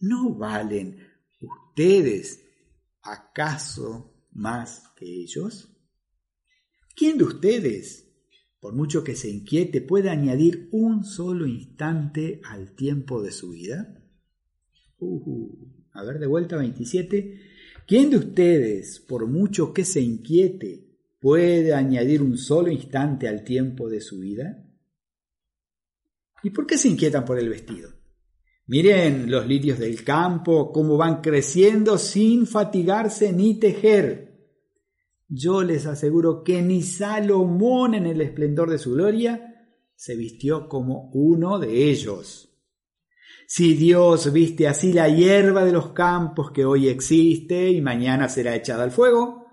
¿No 0.00 0.34
valen 0.34 0.98
ustedes 1.40 2.44
acaso 3.02 4.17
más 4.38 4.92
que 4.96 5.06
ellos? 5.06 5.68
¿Quién 6.94 7.18
de 7.18 7.24
ustedes, 7.24 8.08
por 8.60 8.74
mucho 8.74 9.04
que 9.04 9.14
se 9.14 9.28
inquiete, 9.28 9.80
puede 9.80 10.10
añadir 10.10 10.68
un 10.72 11.04
solo 11.04 11.46
instante 11.46 12.40
al 12.44 12.74
tiempo 12.74 13.22
de 13.22 13.32
su 13.32 13.50
vida? 13.50 14.02
Uh, 14.98 15.54
a 15.92 16.04
ver, 16.04 16.18
de 16.18 16.26
vuelta 16.26 16.56
27. 16.56 17.40
¿Quién 17.86 18.10
de 18.10 18.18
ustedes, 18.18 19.00
por 19.00 19.26
mucho 19.26 19.72
que 19.72 19.84
se 19.84 20.00
inquiete, 20.00 20.88
puede 21.20 21.74
añadir 21.74 22.22
un 22.22 22.36
solo 22.36 22.70
instante 22.70 23.28
al 23.28 23.44
tiempo 23.44 23.88
de 23.88 24.00
su 24.00 24.20
vida? 24.20 24.64
¿Y 26.42 26.50
por 26.50 26.66
qué 26.66 26.78
se 26.78 26.88
inquietan 26.88 27.24
por 27.24 27.38
el 27.38 27.48
vestido? 27.48 27.90
Miren 28.66 29.30
los 29.30 29.46
lirios 29.46 29.78
del 29.78 30.04
campo, 30.04 30.70
cómo 30.70 30.96
van 30.96 31.22
creciendo 31.22 31.96
sin 31.96 32.46
fatigarse 32.46 33.32
ni 33.32 33.58
tejer. 33.58 34.27
Yo 35.28 35.62
les 35.62 35.84
aseguro 35.86 36.42
que 36.42 36.62
ni 36.62 36.82
Salomón 36.82 37.94
en 37.94 38.06
el 38.06 38.20
esplendor 38.22 38.70
de 38.70 38.78
su 38.78 38.92
gloria 38.92 39.48
se 39.94 40.16
vistió 40.16 40.68
como 40.68 41.10
uno 41.12 41.58
de 41.58 41.90
ellos. 41.90 42.48
Si 43.46 43.74
Dios 43.74 44.32
viste 44.32 44.68
así 44.68 44.92
la 44.92 45.08
hierba 45.08 45.64
de 45.64 45.72
los 45.72 45.92
campos 45.92 46.50
que 46.50 46.64
hoy 46.64 46.88
existe 46.88 47.70
y 47.70 47.80
mañana 47.80 48.28
será 48.28 48.54
echada 48.54 48.84
al 48.84 48.90
fuego, 48.90 49.46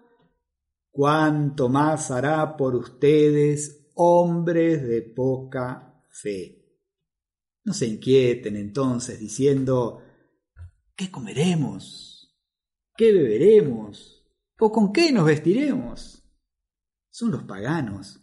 cuánto 0.92 1.68
más 1.68 2.12
hará 2.12 2.56
por 2.56 2.76
ustedes, 2.76 3.92
hombres 3.96 4.88
de 4.88 5.02
poca 5.02 6.04
fe. 6.10 6.62
No 7.64 7.74
se 7.74 7.88
inquieten 7.88 8.56
entonces 8.56 9.20
diciendo, 9.20 10.02
¿qué 10.96 11.10
comeremos? 11.10 12.38
¿Qué 12.96 13.12
beberemos? 13.12 14.15
¿O 14.58 14.72
con 14.72 14.94
qué 14.94 15.12
nos 15.12 15.26
vestiremos? 15.26 16.24
Son 17.10 17.32
los 17.32 17.44
paganos 17.44 18.22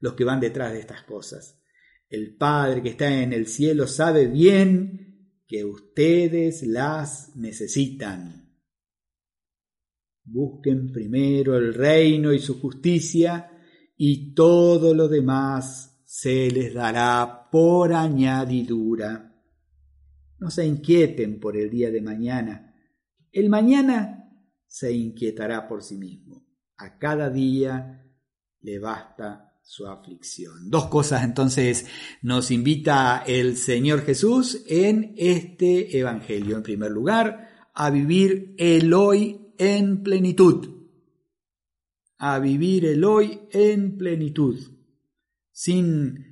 los 0.00 0.14
que 0.14 0.24
van 0.24 0.40
detrás 0.40 0.72
de 0.72 0.80
estas 0.80 1.02
cosas. 1.04 1.62
El 2.08 2.36
Padre 2.36 2.82
que 2.82 2.90
está 2.90 3.22
en 3.22 3.32
el 3.32 3.46
cielo 3.46 3.86
sabe 3.86 4.26
bien 4.26 5.40
que 5.46 5.64
ustedes 5.64 6.62
las 6.66 7.36
necesitan. 7.36 8.58
Busquen 10.24 10.90
primero 10.92 11.56
el 11.56 11.74
reino 11.74 12.32
y 12.32 12.38
su 12.38 12.60
justicia 12.60 13.50
y 13.96 14.34
todo 14.34 14.94
lo 14.94 15.08
demás 15.08 16.02
se 16.04 16.50
les 16.50 16.74
dará 16.74 17.48
por 17.50 17.92
añadidura. 17.92 19.42
No 20.38 20.50
se 20.50 20.66
inquieten 20.66 21.38
por 21.38 21.56
el 21.56 21.70
día 21.70 21.90
de 21.90 22.00
mañana. 22.00 22.74
El 23.32 23.50
mañana 23.50 24.19
se 24.70 24.92
inquietará 24.92 25.66
por 25.66 25.82
sí 25.82 25.96
mismo. 25.96 26.46
A 26.76 26.96
cada 26.96 27.28
día 27.28 28.06
le 28.60 28.78
basta 28.78 29.52
su 29.60 29.84
aflicción. 29.88 30.70
Dos 30.70 30.86
cosas 30.86 31.24
entonces 31.24 31.86
nos 32.22 32.52
invita 32.52 33.24
el 33.26 33.56
Señor 33.56 34.02
Jesús 34.02 34.62
en 34.68 35.12
este 35.16 35.98
Evangelio. 35.98 36.56
En 36.56 36.62
primer 36.62 36.92
lugar, 36.92 37.48
a 37.74 37.90
vivir 37.90 38.54
el 38.58 38.94
hoy 38.94 39.52
en 39.58 40.04
plenitud. 40.04 40.68
A 42.18 42.38
vivir 42.38 42.86
el 42.86 43.04
hoy 43.04 43.40
en 43.50 43.98
plenitud. 43.98 44.56
Sin 45.50 46.26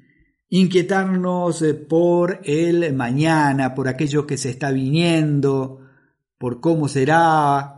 inquietarnos 0.49 1.65
por 1.89 2.41
el 2.45 2.95
mañana, 2.95 3.75
por 3.75 3.89
aquello 3.89 4.29
que 4.29 4.39
se 4.39 4.51
está 4.51 4.71
viniendo, 4.71 5.81
por 6.39 6.61
cómo 6.61 6.87
será. 6.87 7.78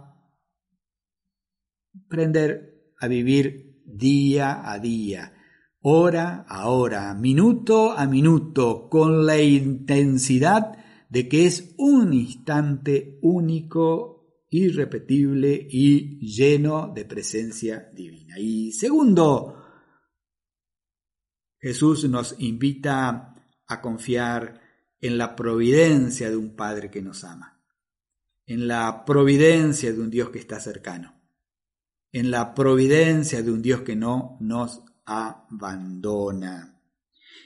Aprender 2.10 2.92
a 2.98 3.06
vivir 3.06 3.84
día 3.86 4.68
a 4.68 4.80
día 4.80 5.32
hora 5.82 6.44
a 6.48 6.68
hora, 6.68 7.14
minuto 7.14 7.92
a 7.92 8.04
minuto, 8.08 8.88
con 8.88 9.24
la 9.24 9.40
intensidad 9.40 10.76
de 11.08 11.28
que 11.28 11.46
es 11.46 11.72
un 11.78 12.12
instante 12.12 13.20
único, 13.22 14.42
irrepetible 14.48 15.68
y 15.70 16.18
lleno 16.18 16.92
de 16.92 17.04
presencia 17.04 17.88
divina. 17.94 18.40
Y 18.40 18.72
segundo, 18.72 19.62
Jesús 21.60 22.08
nos 22.08 22.34
invita 22.40 23.36
a 23.68 23.80
confiar 23.80 24.60
en 25.00 25.16
la 25.16 25.36
providencia 25.36 26.28
de 26.28 26.36
un 26.36 26.56
Padre 26.56 26.90
que 26.90 27.02
nos 27.02 27.22
ama, 27.22 27.62
en 28.46 28.66
la 28.66 29.04
providencia 29.04 29.92
de 29.92 30.00
un 30.00 30.10
Dios 30.10 30.30
que 30.30 30.40
está 30.40 30.58
cercano, 30.58 31.19
en 32.12 32.30
la 32.30 32.54
providencia 32.54 33.42
de 33.42 33.50
un 33.50 33.62
Dios 33.62 33.82
que 33.82 33.96
no 33.96 34.36
nos 34.40 34.82
abandona. 35.04 36.80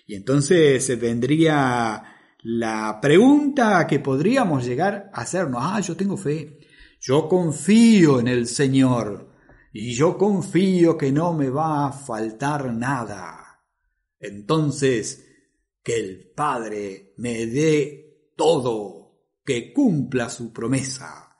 Y 0.06 0.14
entonces 0.14 0.99
vendría 1.00 2.02
la 2.42 2.99
pregunta 3.00 3.87
que 3.87 4.00
podríamos 4.00 4.64
llegar 4.64 5.11
a 5.12 5.23
hacernos, 5.23 5.62
ah, 5.64 5.80
yo 5.80 5.97
tengo 5.97 6.16
fe, 6.16 6.61
yo 7.00 7.28
confío 7.28 8.21
en 8.21 8.28
el 8.28 8.47
Señor 8.47 9.30
y 9.73 9.94
yo 9.94 10.16
confío 10.16 10.97
que 10.97 11.11
no 11.11 11.33
me 11.33 11.49
va 11.49 11.87
a 11.87 11.92
faltar 11.92 12.73
nada. 12.73 13.62
Entonces, 14.21 15.26
que 15.83 15.97
el 15.97 16.30
Padre 16.35 17.12
me 17.18 17.47
dé 17.47 18.30
todo, 18.37 19.21
que 19.44 19.73
cumpla 19.73 20.30
su 20.30 20.52
promesa, 20.52 21.33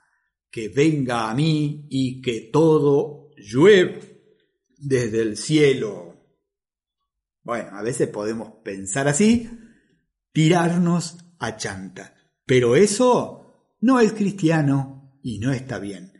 que 0.55 0.69
venga 0.69 1.29
a 1.29 1.33
mí 1.33 1.85
y 1.89 2.21
que 2.21 2.39
todo 2.39 3.27
llueve 3.35 4.23
desde 4.77 5.21
el 5.21 5.35
cielo. 5.35 6.15
Bueno, 7.43 7.71
a 7.73 7.81
veces 7.81 8.07
podemos 8.07 8.53
pensar 8.63 9.09
así, 9.09 9.49
tirarnos 10.31 11.17
a 11.39 11.57
chanta. 11.57 12.15
Pero 12.45 12.77
eso 12.77 13.73
no 13.81 13.99
es 13.99 14.13
cristiano 14.13 15.19
y 15.21 15.39
no 15.39 15.51
está 15.51 15.77
bien. 15.77 16.13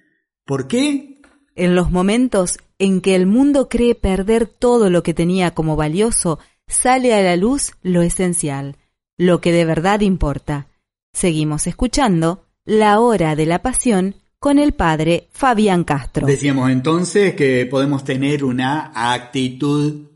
¿Por 0.44 0.68
qué? 0.68 1.22
En 1.56 1.74
los 1.74 1.90
momentos 1.90 2.58
en 2.78 3.00
que 3.00 3.16
el 3.16 3.28
mundo 3.28 3.70
cree 3.70 3.96
perder 3.96 4.48
todo 4.48 4.90
lo 4.90 5.02
que 5.02 5.14
tenía 5.14 5.52
como 5.52 5.78
valioso, 5.78 6.40
sale 6.68 7.14
a 7.14 7.22
la 7.22 7.38
luz 7.38 7.72
lo 7.84 8.02
esencial, 8.02 8.76
lo 9.16 9.40
que 9.40 9.54
de 9.54 9.64
verdad 9.64 10.02
importa. 10.02 10.68
Seguimos 11.14 11.68
escuchando 11.68 12.44
La 12.66 13.00
Hora 13.00 13.38
de 13.38 13.46
la 13.46 13.62
Pasión 13.62 14.16
con 14.40 14.60
el 14.60 14.74
padre 14.74 15.28
Fabián 15.32 15.84
Castro. 15.84 16.28
Decíamos 16.28 16.70
entonces 16.70 17.36
que 17.36 17.66
podemos 17.66 18.04
tener 18.04 18.44
una 18.44 18.92
actitud 18.94 20.10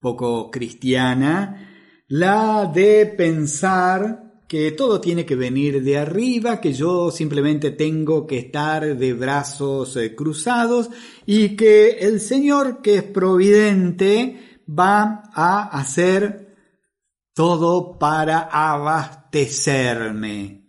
poco 0.00 0.50
cristiana, 0.50 1.68
la 2.08 2.70
de 2.72 3.06
pensar 3.06 4.28
que 4.48 4.72
todo 4.72 5.00
tiene 5.00 5.24
que 5.26 5.36
venir 5.36 5.82
de 5.82 5.98
arriba, 5.98 6.60
que 6.60 6.72
yo 6.72 7.10
simplemente 7.10 7.72
tengo 7.72 8.26
que 8.26 8.38
estar 8.38 8.96
de 8.96 9.12
brazos 9.12 9.94
eh, 9.96 10.14
cruzados 10.14 10.88
y 11.26 11.54
que 11.54 11.98
el 12.00 12.20
Señor, 12.20 12.80
que 12.80 12.94
es 12.96 13.02
providente, 13.02 14.62
va 14.66 15.24
a 15.34 15.64
hacer 15.78 16.56
todo 17.34 17.98
para 17.98 18.48
abastecerme. 18.50 20.64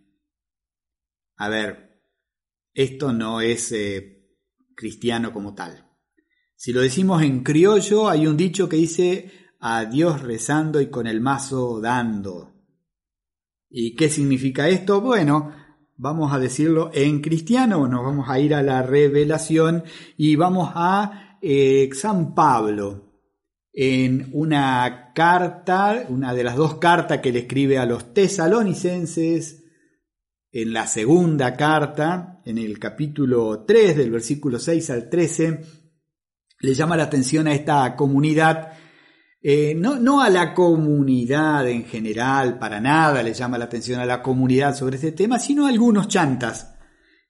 A 1.38 1.48
ver, 1.48 1.88
esto 2.79 3.12
no 3.12 3.41
es 3.41 3.74
eh, 3.74 4.25
cristiano 4.74 5.33
como 5.33 5.53
tal. 5.53 5.86
Si 6.55 6.71
lo 6.71 6.79
decimos 6.79 7.21
en 7.24 7.43
criollo, 7.43 8.07
hay 8.07 8.25
un 8.25 8.38
dicho 8.38 8.69
que 8.69 8.77
dice 8.77 9.31
a 9.59 9.83
Dios 9.83 10.21
rezando 10.21 10.79
y 10.79 10.89
con 10.89 11.05
el 11.05 11.19
mazo 11.19 11.81
dando. 11.81 12.53
¿Y 13.69 13.98
qué 13.98 14.07
significa 14.07 14.69
esto? 14.69 15.01
Bueno, 15.01 15.51
vamos 15.98 16.31
a 16.31 16.39
decirlo 16.39 16.89
en 16.93 17.19
cristiano, 17.19 17.86
nos 17.89 18.01
vamos 18.01 18.29
a 18.29 18.39
ir 18.39 18.55
a 18.55 18.63
la 18.63 18.81
revelación 18.81 19.83
y 20.15 20.38
vamos 20.38 20.71
a 20.74 21.38
eh, 21.41 21.89
San 21.91 22.33
Pablo 22.33 23.09
en 23.74 24.29
una 24.31 25.12
carta, 25.13 26.05
una 26.07 26.33
de 26.33 26.45
las 26.45 26.55
dos 26.55 26.75
cartas 26.75 27.19
que 27.19 27.33
le 27.33 27.39
escribe 27.39 27.77
a 27.77 27.86
los 27.86 28.13
tesalonicenses, 28.13 29.65
en 30.51 30.74
la 30.74 30.88
segunda 30.88 31.55
carta, 31.55 32.38
en 32.50 32.58
el 32.58 32.79
capítulo 32.79 33.63
3 33.65 33.98
del 33.98 34.12
versículo 34.12 34.60
6 34.60 34.89
al 34.89 35.10
13, 35.10 35.62
le 36.62 36.74
llama 36.74 36.98
la 36.98 37.03
atención 37.03 37.48
a 37.48 37.53
esta 37.53 37.96
comunidad 37.96 38.74
eh, 39.41 39.74
no, 39.74 39.98
no, 39.98 40.22
a 40.22 40.29
la 40.29 40.53
comunidad 40.53 41.70
en 41.70 41.86
general, 41.86 42.60
para 42.60 42.82
nada 42.82 43.24
le 43.24 43.34
llama 43.34 43.58
la 43.58 43.65
atención 43.65 44.01
a 44.01 44.06
la 44.06 44.22
comunidad 44.22 44.75
sobre 44.75 44.98
este 44.98 45.13
tema, 45.13 45.39
sino 45.39 45.65
a 45.65 45.70
algunos 45.70 46.10
chantas 46.10 46.75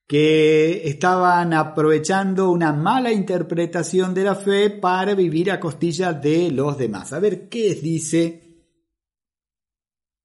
que 0.07 0.87
estaban 0.87 1.53
aprovechando 1.53 2.49
una 2.49 2.73
mala 2.73 3.11
interpretación 3.11 4.15
de 4.15 4.23
la 4.23 4.33
fe 4.33 4.71
para 4.71 5.13
vivir 5.13 5.51
a 5.51 5.59
costillas 5.59 6.19
de 6.19 6.49
los 6.49 6.79
demás. 6.79 7.13
A 7.13 7.19
ver, 7.19 7.47
¿qué 7.47 7.75
dice? 7.75 8.65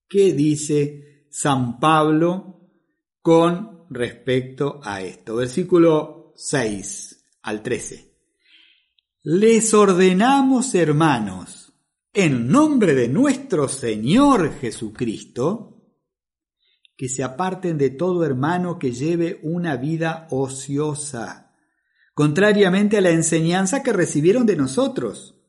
¿Qué 0.09 0.33
dice 0.33 1.27
San 1.31 1.79
Pablo 1.79 2.71
con 3.21 3.74
respecto 3.95 4.81
a 4.83 5.01
esto? 5.03 5.37
Versículo 5.37 6.33
6 6.37 7.27
al 7.43 7.63
13. 7.63 8.13
Les 9.23 9.73
ordenamos, 9.73 10.75
hermanos, 10.75 11.73
en 12.13 12.49
nombre 12.49 12.95
de 12.95 13.09
nuestro 13.09 13.69
Señor 13.69 14.53
Jesucristo, 14.61 15.83
que 16.97 17.09
se 17.09 17.23
aparten 17.23 17.79
de 17.79 17.91
todo 17.91 18.25
hermano 18.25 18.79
que 18.79 18.93
lleve 18.93 19.41
una 19.43 19.77
vida 19.77 20.29
ociosa, 20.31 21.53
contrariamente 22.15 22.99
a 22.99 23.01
la 23.01 23.11
enseñanza 23.11 23.83
que 23.83 23.93
recibieron 23.93 24.47
de 24.47 24.57
nosotros. 24.57 25.41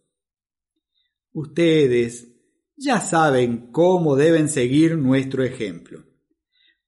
Ustedes 1.34 2.30
ya 2.78 3.00
saben 3.02 3.72
cómo 3.72 4.16
deben 4.16 4.50
seguir 4.50 4.98
nuestro 4.98 5.44
ejemplo. 5.44 6.04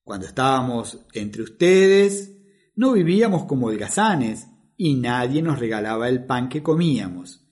Cuando 0.07 0.25
estábamos 0.25 1.05
entre 1.13 1.43
ustedes, 1.43 2.35
no 2.75 2.93
vivíamos 2.93 3.43
como 3.43 3.67
holgazanes 3.67 4.47
y 4.75 4.95
nadie 4.95 5.43
nos 5.43 5.59
regalaba 5.59 6.09
el 6.09 6.25
pan 6.25 6.49
que 6.49 6.63
comíamos 6.63 7.43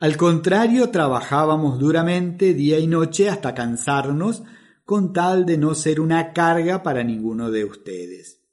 al 0.00 0.16
contrario, 0.16 0.90
trabajábamos 0.90 1.80
duramente 1.80 2.54
día 2.54 2.78
y 2.78 2.86
noche 2.86 3.28
hasta 3.28 3.52
cansarnos 3.52 4.44
con 4.84 5.12
tal 5.12 5.44
de 5.44 5.58
no 5.58 5.74
ser 5.74 6.00
una 6.00 6.32
carga 6.32 6.84
para 6.84 7.02
ninguno 7.02 7.50
de 7.50 7.64
ustedes. 7.64 8.44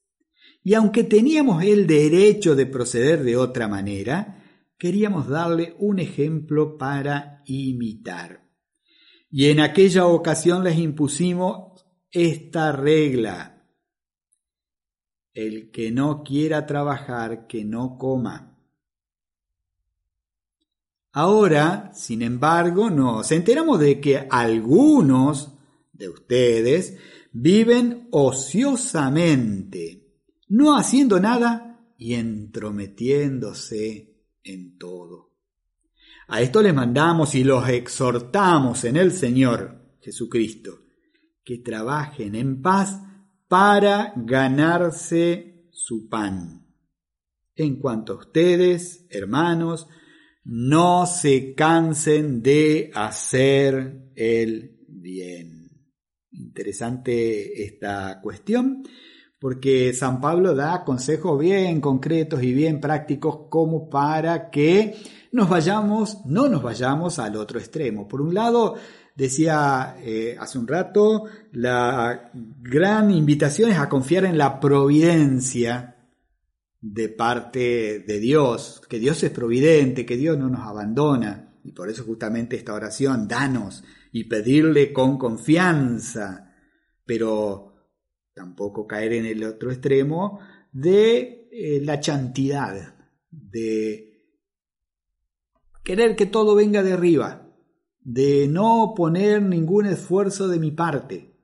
Y 0.63 0.73
aunque 0.73 1.03
teníamos 1.03 1.63
el 1.63 1.85
derecho 1.85 2.55
de 2.55 2.65
proceder 2.65 3.23
de 3.23 3.37
otra 3.37 3.67
manera, 3.67 4.43
queríamos 4.79 5.27
darle 5.27 5.75
un 5.77 5.99
ejemplo 5.99 6.79
para 6.79 7.43
imitar. 7.45 8.49
Y 9.29 9.51
en 9.51 9.59
aquella 9.59 10.07
ocasión 10.07 10.63
les 10.63 10.79
impusimos 10.79 11.74
esta 12.15 12.71
regla. 12.71 13.67
El 15.33 15.69
que 15.69 15.91
no 15.91 16.23
quiera 16.23 16.65
trabajar, 16.65 17.45
que 17.45 17.65
no 17.65 17.97
coma. 17.97 18.57
Ahora, 21.11 21.91
sin 21.93 22.21
embargo, 22.21 22.89
nos 22.89 23.33
enteramos 23.33 23.81
de 23.81 23.99
que 23.99 24.25
algunos 24.29 25.57
de 25.91 26.07
ustedes 26.07 26.97
viven 27.33 28.07
ociosamente, 28.11 30.07
no 30.47 30.77
haciendo 30.77 31.19
nada 31.19 31.81
y 31.97 32.13
entrometiéndose 32.13 34.21
en 34.41 34.77
todo. 34.77 35.33
A 36.29 36.41
esto 36.41 36.61
les 36.61 36.73
mandamos 36.73 37.35
y 37.35 37.43
los 37.43 37.67
exhortamos 37.67 38.85
en 38.85 38.95
el 38.95 39.11
Señor 39.11 39.97
Jesucristo, 39.99 40.84
que 41.45 41.59
trabajen 41.59 42.35
en 42.35 42.61
paz 42.61 43.01
para 43.47 44.11
ganarse 44.17 45.69
su 45.71 46.09
pan. 46.09 46.65
En 47.55 47.79
cuanto 47.79 48.13
a 48.13 48.17
ustedes, 48.17 49.05
hermanos, 49.09 49.87
no 50.43 51.05
se 51.05 51.53
cansen 51.53 52.41
de 52.41 52.91
hacer 52.93 54.11
el 54.15 54.79
bien. 54.87 55.71
Interesante 56.31 57.63
esta 57.63 58.19
cuestión 58.21 58.83
porque 59.39 59.93
San 59.93 60.21
Pablo 60.21 60.55
da 60.55 60.83
consejos 60.83 61.37
bien 61.39 61.79
concretos 61.79 62.41
y 62.41 62.51
bien 62.51 62.81
prácticos 62.81 63.47
como 63.49 63.89
para 63.89 64.49
que 64.49 64.95
nos 65.31 65.49
vayamos, 65.49 66.25
no 66.25 66.47
nos 66.47 66.63
vayamos 66.63 67.19
al 67.19 67.35
otro 67.35 67.59
extremo. 67.59 68.07
Por 68.07 68.21
un 68.21 68.33
lado, 68.33 68.75
decía 69.15 69.95
eh, 69.99 70.35
hace 70.39 70.57
un 70.59 70.67
rato, 70.67 71.25
la 71.53 72.31
gran 72.33 73.11
invitación 73.11 73.71
es 73.71 73.77
a 73.77 73.89
confiar 73.89 74.25
en 74.25 74.37
la 74.37 74.59
providencia 74.59 75.95
de 76.81 77.09
parte 77.09 77.99
de 77.99 78.19
Dios, 78.19 78.81
que 78.87 78.99
Dios 78.99 79.23
es 79.23 79.31
providente, 79.31 80.05
que 80.05 80.17
Dios 80.17 80.37
no 80.37 80.49
nos 80.49 80.67
abandona. 80.67 81.53
Y 81.63 81.71
por 81.71 81.89
eso 81.89 82.03
justamente 82.03 82.55
esta 82.55 82.75
oración, 82.75 83.27
danos 83.27 83.83
y 84.11 84.25
pedirle 84.25 84.93
con 84.93 85.17
confianza, 85.17 86.53
pero 87.03 87.73
tampoco 88.35 88.85
caer 88.85 89.13
en 89.13 89.25
el 89.25 89.43
otro 89.43 89.71
extremo 89.71 90.39
de 90.71 91.47
eh, 91.51 91.81
la 91.81 91.99
chantidad, 91.99 92.95
de 93.31 94.05
querer 95.83 96.15
que 96.15 96.27
todo 96.27 96.53
venga 96.53 96.83
de 96.83 96.93
arriba, 96.93 97.44
de 98.05 98.47
no 98.47 98.93
poner 98.95 99.41
ningún 99.41 99.87
esfuerzo 99.87 100.47
de 100.47 100.59
mi 100.59 100.71
parte. 100.71 101.35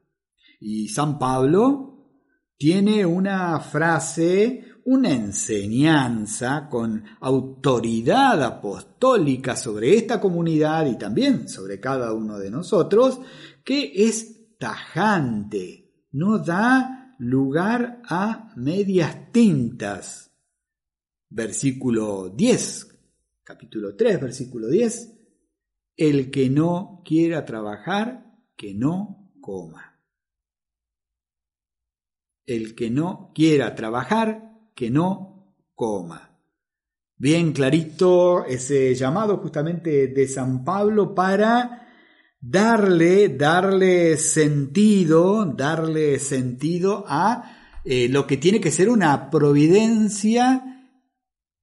Y 0.60 0.88
San 0.88 1.20
Pablo 1.20 2.08
tiene 2.56 3.06
una 3.06 3.60
frase 3.60 4.72
una 4.86 5.12
enseñanza 5.12 6.68
con 6.70 7.04
autoridad 7.20 8.42
apostólica 8.44 9.56
sobre 9.56 9.96
esta 9.96 10.20
comunidad 10.20 10.88
y 10.88 10.98
también 10.98 11.48
sobre 11.48 11.80
cada 11.80 12.14
uno 12.14 12.40
de 12.40 12.50
nosotros, 12.50 13.20
que 13.64 13.92
es 13.96 14.58
tajante, 14.58 16.08
no 16.12 16.40
da 16.40 17.16
lugar 17.20 18.02
a 18.08 18.52
medias 18.56 19.32
tintas. 19.32 20.32
Versículo 21.30 22.30
10, 22.30 22.88
capítulo 23.44 23.96
3, 23.96 24.20
versículo 24.20 24.68
10, 24.68 25.21
el 25.98 26.32
que 26.32 26.50
no 26.50 27.02
quiera 27.06 27.46
trabajar, 27.46 28.26
que 28.56 28.74
no 28.74 29.32
coma. 29.42 30.00
El 32.46 32.76
que 32.76 32.90
no 32.90 33.32
quiera 33.34 33.76
trabajar, 33.76 34.52
que 34.76 34.90
no 34.90 35.56
coma. 35.76 36.40
Bien 37.18 37.54
clarito 37.54 38.46
ese 38.46 38.96
llamado 38.96 39.38
justamente 39.38 40.08
de 40.08 40.28
San 40.28 40.64
Pablo 40.64 41.14
para 41.14 41.88
darle, 42.40 43.30
darle 43.30 44.18
sentido, 44.18 45.46
darle 45.46 46.18
sentido 46.18 47.06
a 47.08 47.80
eh, 47.86 48.10
lo 48.10 48.26
que 48.26 48.38
tiene 48.38 48.60
que 48.60 48.72
ser 48.72 48.90
una 48.90 49.30
providencia 49.30 50.71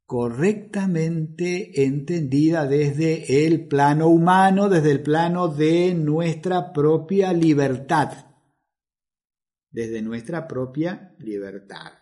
correctamente 0.09 1.85
entendida 1.85 2.67
desde 2.67 3.45
el 3.45 3.69
plano 3.69 4.09
humano, 4.09 4.71
desde 4.71 4.91
el 4.91 5.03
plano 5.03 5.49
de 5.49 5.93
nuestra 5.93 6.73
propia 6.73 7.35
libertad, 7.35 8.25
desde 9.71 10.01
nuestra 10.01 10.49
propia 10.49 11.15
libertad. 11.19 11.93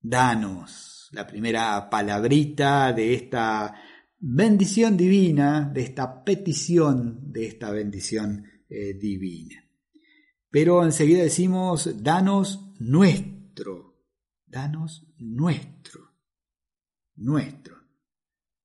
Danos 0.00 1.08
la 1.10 1.26
primera 1.26 1.90
palabrita 1.90 2.92
de 2.92 3.12
esta 3.12 3.74
bendición 4.16 4.96
divina, 4.96 5.68
de 5.74 5.82
esta 5.82 6.22
petición 6.22 7.32
de 7.32 7.48
esta 7.48 7.72
bendición 7.72 8.44
eh, 8.68 8.94
divina. 8.94 9.56
Pero 10.48 10.84
enseguida 10.84 11.24
decimos, 11.24 12.00
danos 12.00 12.70
nuestro, 12.78 13.89
danos 14.50 15.06
nuestro, 15.18 16.00
nuestro. 17.16 17.76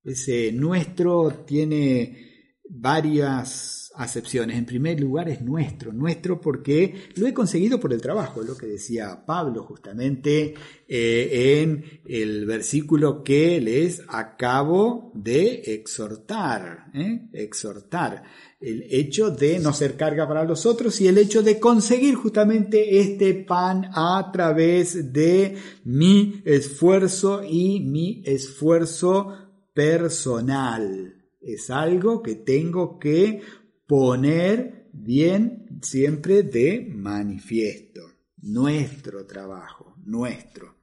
Ese 0.04 0.52
nuestro 0.52 1.46
tiene 1.46 2.52
varias 2.68 3.92
acepciones. 3.96 4.58
En 4.58 4.66
primer 4.66 5.00
lugar 5.00 5.30
es 5.30 5.42
nuestro, 5.42 5.94
nuestro 5.94 6.42
porque 6.42 7.10
lo 7.16 7.28
he 7.28 7.34
conseguido 7.34 7.80
por 7.80 7.94
el 7.94 8.02
trabajo, 8.02 8.42
lo 8.42 8.58
que 8.58 8.68
decía 8.68 9.24
Pablo 9.26 9.64
justamente 9.64 10.54
eh, 10.88 11.62
en 11.62 12.02
el 12.06 12.46
versículo 12.46 13.24
que 13.24 13.62
les 13.62 14.02
acabo 14.08 15.12
de 15.16 15.62
exhortar, 15.74 16.92
¿eh? 16.94 17.30
exhortar 17.34 18.24
el 18.66 18.88
hecho 18.90 19.30
de 19.30 19.60
no 19.60 19.74
ser 19.74 19.96
carga 19.96 20.28
para 20.28 20.44
los 20.44 20.66
otros 20.66 21.00
y 21.00 21.08
el 21.08 21.20
hecho 21.20 21.44
de 21.44 21.60
conseguir 21.60 22.16
justamente 22.16 23.00
este 23.00 23.34
pan 23.36 23.90
a 23.94 24.32
través 24.34 25.14
de 25.14 25.56
mi 25.84 26.42
esfuerzo 26.46 27.44
y 27.44 27.80
mi 27.82 28.24
esfuerzo 28.26 29.34
personal. 29.74 31.14
Es 31.40 31.70
algo 31.70 32.24
que 32.24 32.36
tengo 32.36 32.98
que 32.98 33.42
poner 33.86 34.90
bien 34.92 35.80
siempre 35.84 36.42
de 36.42 36.92
manifiesto. 36.92 38.02
Nuestro 38.42 39.28
trabajo, 39.28 39.96
nuestro. 40.06 40.76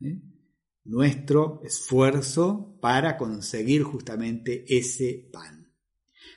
¿eh? 0.00 0.22
Nuestro 0.84 1.60
esfuerzo 1.64 2.78
para 2.80 3.18
conseguir 3.18 3.82
justamente 3.82 4.64
ese 4.68 5.28
pan. 5.32 5.55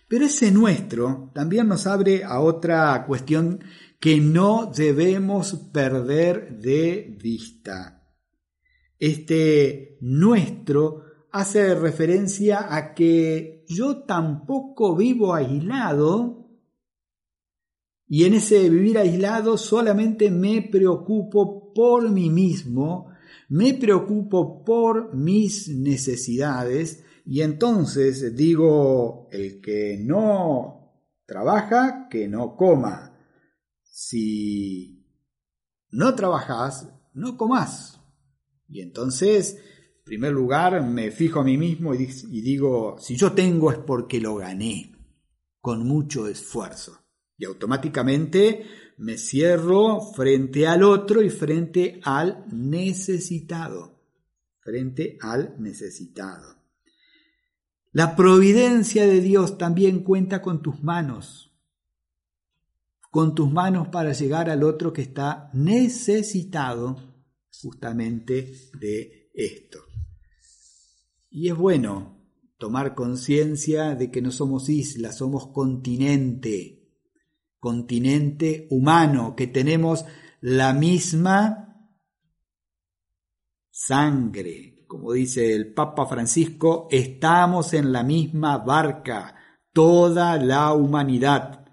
Pero 0.09 0.25
ese 0.25 0.51
nuestro 0.51 1.29
también 1.35 1.67
nos 1.67 1.85
abre 1.85 2.23
a 2.23 2.39
otra 2.39 3.05
cuestión 3.05 3.63
que 3.99 4.19
no 4.19 4.65
debemos 4.75 5.53
perder 5.71 6.57
de 6.57 7.15
vista. 7.21 8.03
Este 8.97 9.99
nuestro 10.01 11.03
hace 11.31 11.75
referencia 11.75 12.75
a 12.75 12.95
que 12.95 13.63
yo 13.67 13.97
tampoco 13.99 14.95
vivo 14.95 15.35
aislado 15.35 16.49
y 18.07 18.23
en 18.23 18.33
ese 18.33 18.67
vivir 18.67 18.97
aislado 18.97 19.57
solamente 19.57 20.31
me 20.31 20.63
preocupo 20.63 21.71
por 21.71 22.09
mí 22.09 22.31
mismo, 22.31 23.11
me 23.47 23.75
preocupo 23.75 24.63
por 24.65 25.13
mis 25.13 25.67
necesidades 25.67 27.03
y 27.31 27.41
entonces 27.41 28.35
digo, 28.35 29.27
el 29.31 29.61
que 29.61 29.97
no 30.03 31.03
trabaja, 31.25 32.07
que 32.09 32.27
no 32.27 32.55
coma. 32.55 33.15
Si 33.83 35.05
no 35.91 36.15
trabajas, 36.15 36.91
no 37.13 37.37
comas. 37.37 38.01
Y 38.67 38.81
entonces 38.81 39.59
primer 40.09 40.33
lugar, 40.33 40.83
me 40.83 41.11
fijo 41.11 41.39
a 41.39 41.43
mí 41.43 41.55
mismo 41.55 41.93
y, 41.93 42.07
digo, 42.41 42.95
si 42.97 43.15
yo 43.15 43.33
tengo 43.33 43.71
es 43.71 43.77
porque 43.77 44.19
lo 44.19 44.37
gané, 44.37 44.91
con 45.61 45.85
mucho 45.85 46.27
esfuerzo. 46.27 46.99
Y 47.37 47.45
automáticamente 47.45 48.65
me 48.97 49.19
cierro 49.19 50.01
frente 50.01 50.65
al 50.65 50.81
otro 50.81 51.21
y 51.21 51.29
frente 51.29 52.01
al 52.03 52.43
necesitado. 52.51 54.01
Frente 54.61 55.19
al 55.21 55.61
necesitado. 55.61 56.58
La 57.91 58.15
providencia 58.15 59.07
de 59.07 59.19
Dios 59.19 59.57
también 59.57 60.03
cuenta 60.03 60.41
con 60.41 60.61
tus 60.61 60.83
manos. 60.83 61.51
Con 63.09 63.33
tus 63.33 63.51
manos 63.51 63.87
para 63.87 64.13
llegar 64.13 64.49
al 64.49 64.63
otro 64.63 64.93
que 64.93 65.01
está 65.01 65.49
necesitado 65.53 67.23
justamente 67.61 68.69
de 68.79 69.31
esto. 69.33 69.79
Y 71.31 71.49
es 71.49 71.55
bueno 71.55 72.19
tomar 72.59 72.93
conciencia 72.93 73.95
de 73.95 74.11
que 74.11 74.21
no 74.21 74.31
somos 74.31 74.69
islas, 74.69 75.17
somos 75.17 75.47
continente, 75.47 76.93
continente 77.57 78.67
humano, 78.69 79.35
que 79.35 79.47
tenemos 79.47 80.05
la 80.41 80.73
misma 80.73 81.89
sangre. 83.71 84.78
Como 84.89 85.13
dice 85.13 85.53
el 85.53 85.71
Papa 85.71 86.07
Francisco, 86.07 86.87
estamos 86.89 87.75
en 87.75 87.91
la 87.91 88.01
misma 88.01 88.57
barca, 88.57 89.35
toda 89.71 90.37
la 90.37 90.73
humanidad. 90.73 91.67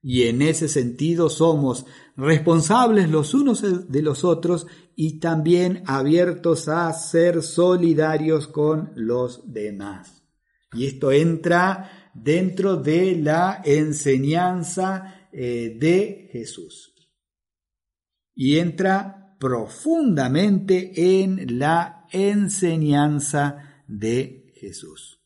Y 0.00 0.28
en 0.28 0.42
ese 0.42 0.68
sentido 0.68 1.28
somos 1.28 1.86
responsables 2.16 3.10
los 3.10 3.34
unos 3.34 3.90
de 3.90 4.02
los 4.02 4.22
otros 4.22 4.68
y 4.94 5.18
también 5.18 5.82
abiertos 5.86 6.68
a 6.68 6.92
ser 6.92 7.42
solidarios 7.42 8.46
con 8.46 8.92
los 8.94 9.52
demás. 9.52 10.22
Y 10.72 10.86
esto 10.86 11.10
entra 11.10 12.12
dentro 12.14 12.76
de 12.76 13.16
la 13.16 13.60
enseñanza 13.64 15.28
eh, 15.32 15.76
de 15.80 16.28
Jesús. 16.30 16.94
Y 18.36 18.58
entra 18.58 19.36
profundamente 19.40 20.92
en 21.22 21.58
la 21.58 22.01
enseñanza 22.12 23.82
de 23.86 24.52
Jesús. 24.54 25.20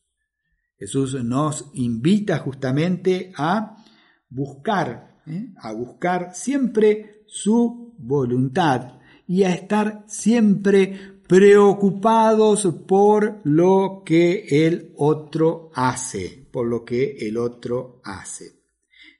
Jesús 0.77 1.23
nos 1.23 1.69
invita 1.73 2.39
justamente 2.39 3.31
a 3.35 3.83
buscar, 4.29 5.21
¿eh? 5.25 5.53
a 5.57 5.73
buscar 5.73 6.35
siempre 6.35 7.23
su 7.27 7.95
voluntad 7.97 8.99
y 9.27 9.43
a 9.43 9.53
estar 9.53 10.05
siempre 10.07 11.19
preocupados 11.27 12.67
por 12.87 13.41
lo 13.43 14.03
que 14.05 14.65
el 14.65 14.93
otro 14.97 15.71
hace, 15.73 16.47
por 16.51 16.67
lo 16.67 16.85
que 16.85 17.17
el 17.27 17.37
otro 17.37 17.99
hace, 18.03 18.61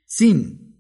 sin 0.06 0.78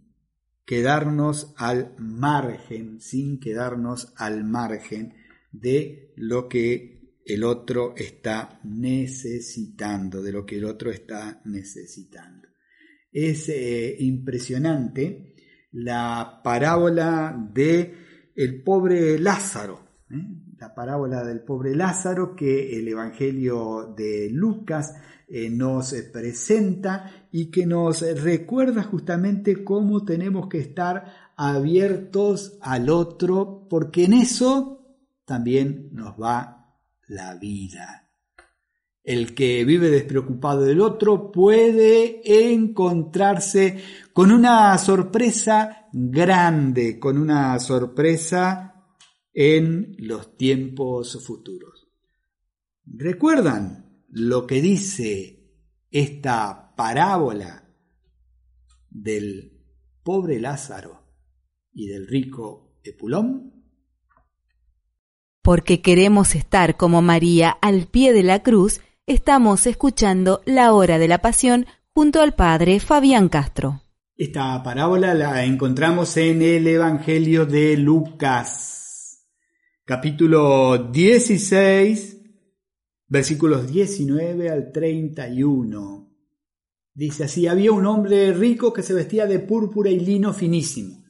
quedarnos 0.65 1.53
al 1.57 1.95
margen, 1.97 3.01
sin 3.01 3.39
quedarnos 3.39 4.13
al 4.15 4.43
margen 4.43 5.13
de 5.59 6.13
lo 6.15 6.47
que 6.47 6.97
el 7.25 7.43
otro 7.43 7.93
está 7.95 8.59
necesitando, 8.63 10.21
de 10.21 10.31
lo 10.31 10.45
que 10.45 10.57
el 10.57 10.65
otro 10.65 10.91
está 10.91 11.41
necesitando. 11.45 12.47
Es 13.11 13.49
eh, 13.49 13.95
impresionante 13.99 15.35
la 15.71 16.41
parábola 16.43 17.35
de 17.53 17.93
el 18.35 18.63
pobre 18.63 19.19
Lázaro, 19.19 19.79
¿eh? 20.09 20.15
la 20.59 20.73
parábola 20.73 21.23
del 21.23 21.41
pobre 21.41 21.75
Lázaro 21.75 22.35
que 22.35 22.79
el 22.79 22.87
Evangelio 22.87 23.93
de 23.97 24.29
Lucas 24.31 24.93
eh, 25.27 25.49
nos 25.49 25.93
presenta 26.13 27.27
y 27.31 27.51
que 27.51 27.65
nos 27.65 28.01
recuerda 28.23 28.83
justamente 28.83 29.63
cómo 29.63 30.05
tenemos 30.05 30.47
que 30.47 30.59
estar 30.59 31.33
abiertos 31.35 32.57
al 32.61 32.89
otro, 32.89 33.67
porque 33.69 34.05
en 34.05 34.13
eso 34.13 34.76
también 35.27 35.89
nos 35.91 36.13
va 36.15 36.73
la 37.09 37.35
vida. 37.35 38.09
El 39.03 39.35
que 39.35 39.65
vive 39.65 39.89
despreocupado 39.89 40.61
del 40.61 40.79
otro 40.79 41.31
puede 41.33 42.21
encontrarse 42.53 43.83
con 44.13 44.31
una 44.31 44.77
sorpresa 44.77 45.89
grande, 45.91 46.97
con 46.97 47.17
una 47.17 47.59
sorpresa 47.59 48.85
en 49.33 49.95
los 49.99 50.37
tiempos 50.37 51.21
futuros. 51.25 51.89
¿Recuerdan 52.85 54.05
lo 54.09 54.47
que 54.47 54.61
dice 54.61 55.51
esta 55.91 56.73
parábola 56.73 57.67
del 58.89 59.61
pobre 60.03 60.39
Lázaro 60.39 61.03
y 61.73 61.87
del 61.87 62.07
rico 62.07 62.79
Epulón? 62.81 63.56
Porque 65.47 65.79
queremos 65.79 66.35
estar 66.35 66.75
como 66.75 67.01
María 67.01 67.51
al 67.61 67.87
pie 67.87 68.11
de 68.11 68.21
la 68.21 68.43
cruz, 68.43 68.81
Estamos 69.05 69.65
escuchando 69.65 70.41
La 70.43 70.73
Hora 70.73 70.99
de 70.99 71.07
la 71.07 71.19
Pasión 71.19 71.67
junto 71.93 72.19
al 72.19 72.35
padre 72.35 72.81
Fabián 72.81 73.29
Castro. 73.29 73.81
Esta 74.17 74.61
parábola 74.61 75.13
la 75.13 75.45
encontramos 75.45 76.17
en 76.17 76.41
el 76.41 76.67
Evangelio 76.67 77.45
de 77.45 77.77
Lucas, 77.77 79.25
capítulo 79.85 80.89
16, 80.91 82.17
versículos 83.07 83.71
19 83.71 84.49
al 84.49 84.73
31. 84.73 86.13
Dice 86.93 87.23
así, 87.23 87.47
había 87.47 87.71
un 87.71 87.85
hombre 87.85 88.33
rico 88.33 88.73
que 88.73 88.83
se 88.83 88.93
vestía 88.93 89.25
de 89.25 89.39
púrpura 89.39 89.89
y 89.89 90.01
lino 90.01 90.33
finísimo, 90.33 91.05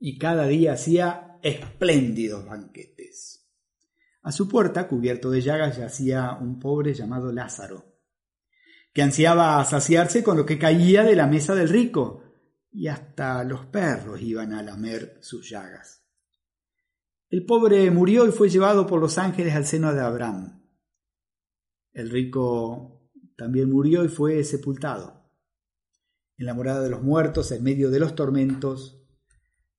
y 0.00 0.18
cada 0.18 0.48
día 0.48 0.72
hacía 0.72 1.38
espléndidos 1.44 2.44
banquetes. 2.44 2.91
A 4.22 4.30
su 4.30 4.48
puerta, 4.48 4.86
cubierto 4.86 5.30
de 5.30 5.42
llagas, 5.42 5.78
yacía 5.78 6.38
un 6.40 6.60
pobre 6.60 6.94
llamado 6.94 7.32
Lázaro, 7.32 7.84
que 8.92 9.02
ansiaba 9.02 9.64
saciarse 9.64 10.22
con 10.22 10.36
lo 10.36 10.46
que 10.46 10.58
caía 10.58 11.02
de 11.02 11.16
la 11.16 11.26
mesa 11.26 11.54
del 11.54 11.68
rico, 11.68 12.22
y 12.70 12.86
hasta 12.86 13.44
los 13.44 13.66
perros 13.66 14.22
iban 14.22 14.52
a 14.52 14.62
lamer 14.62 15.18
sus 15.20 15.50
llagas. 15.50 16.02
El 17.28 17.44
pobre 17.44 17.90
murió 17.90 18.26
y 18.26 18.30
fue 18.30 18.48
llevado 18.48 18.86
por 18.86 19.00
los 19.00 19.18
ángeles 19.18 19.54
al 19.54 19.66
seno 19.66 19.92
de 19.92 20.00
Abraham. 20.00 20.62
El 21.92 22.10
rico 22.10 23.10
también 23.36 23.70
murió 23.70 24.04
y 24.04 24.08
fue 24.08 24.42
sepultado. 24.44 25.20
en 26.38 26.46
la 26.46 26.54
morada 26.54 26.80
de 26.80 26.90
los 26.90 27.02
muertos, 27.02 27.52
en 27.52 27.62
medio 27.62 27.90
de 27.90 28.00
los 28.00 28.14
tormentos, 28.16 29.04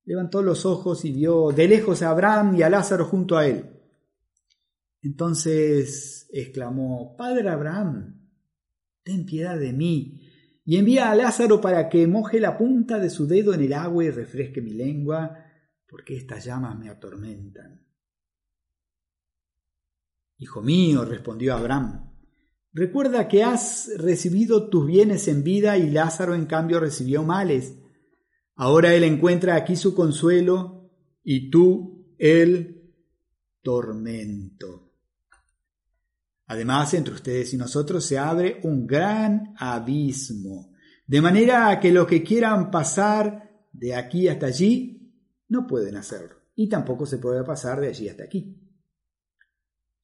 levantó 0.06 0.42
los 0.42 0.66
ojos 0.66 1.04
y 1.04 1.12
vio 1.12 1.52
de 1.52 1.68
lejos 1.68 2.02
a 2.02 2.10
Abraham 2.10 2.56
y 2.56 2.62
a 2.62 2.70
Lázaro 2.70 3.06
junto 3.06 3.38
a 3.38 3.48
él. 3.48 3.83
Entonces 5.04 6.30
exclamó, 6.32 7.16
Padre 7.18 7.50
Abraham, 7.50 8.30
ten 9.04 9.26
piedad 9.26 9.60
de 9.60 9.74
mí, 9.74 10.22
y 10.64 10.78
envía 10.78 11.12
a 11.12 11.16
Lázaro 11.16 11.60
para 11.60 11.90
que 11.90 12.08
moje 12.08 12.40
la 12.40 12.58
punta 12.58 13.00
de 13.00 13.10
su 13.10 13.28
dedo 13.28 13.54
en 13.54 13.62
el 13.62 13.74
agua 13.74 14.06
y 14.06 14.10
refresque 14.10 14.62
mi 14.62 14.72
lengua, 14.72 15.38
porque 15.90 16.16
estas 16.16 16.46
llamas 16.46 16.80
me 16.80 16.90
atormentan. 16.90 17.86
Hijo 20.38 20.62
mío, 20.62 21.04
respondió 21.04 21.54
Abraham, 21.54 22.14
recuerda 22.72 23.28
que 23.28 23.44
has 23.44 23.92
recibido 23.98 24.70
tus 24.70 24.88
bienes 24.88 25.28
en 25.28 25.44
vida 25.44 25.78
y 25.78 25.90
Lázaro 25.90 26.34
en 26.34 26.46
cambio 26.46 26.80
recibió 26.80 27.24
males. 27.24 27.78
Ahora 28.56 28.96
él 28.96 29.04
encuentra 29.04 29.56
aquí 29.56 29.76
su 29.76 29.94
consuelo 29.94 30.90
y 31.24 31.50
tú 31.50 32.16
el 32.18 32.94
tormento. 33.62 34.93
Además, 36.54 36.94
entre 36.94 37.16
ustedes 37.16 37.52
y 37.56 37.58
nosotros 37.58 38.06
se 38.06 38.20
abre 38.20 38.60
un 38.62 38.86
gran 38.86 39.56
abismo, 39.58 40.72
de 41.08 41.20
manera 41.20 41.80
que 41.80 41.92
los 41.92 42.06
que 42.06 42.22
quieran 42.22 42.70
pasar 42.70 43.66
de 43.72 43.96
aquí 43.96 44.28
hasta 44.28 44.46
allí 44.46 45.12
no 45.48 45.66
pueden 45.66 45.96
hacerlo, 45.96 46.36
y 46.54 46.70
tampoco 46.70 47.08
se 47.08 47.18
puede 47.18 47.44
pasar 47.44 47.82
de 47.82 47.88
allí 47.88 48.08
hasta 48.08 48.26
aquí. 48.26 48.56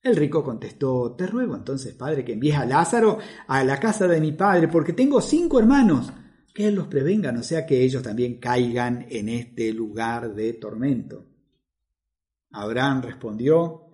El 0.01 0.15
rico 0.15 0.43
contestó, 0.43 1.13
Te 1.15 1.27
ruego 1.27 1.55
entonces, 1.55 1.93
padre, 1.93 2.25
que 2.25 2.33
envíes 2.33 2.55
a 2.55 2.65
Lázaro 2.65 3.19
a 3.45 3.63
la 3.63 3.79
casa 3.79 4.07
de 4.07 4.19
mi 4.19 4.31
padre, 4.31 4.67
porque 4.69 4.93
tengo 4.93 5.21
cinco 5.21 5.59
hermanos, 5.59 6.11
que 6.51 6.67
él 6.67 6.73
los 6.73 6.87
prevenga, 6.87 7.31
no 7.31 7.43
sea 7.43 7.67
que 7.67 7.83
ellos 7.83 8.01
también 8.01 8.39
caigan 8.39 9.05
en 9.07 9.29
este 9.29 9.71
lugar 9.71 10.33
de 10.33 10.53
tormento. 10.53 11.27
Abraham 12.49 13.03
respondió, 13.03 13.88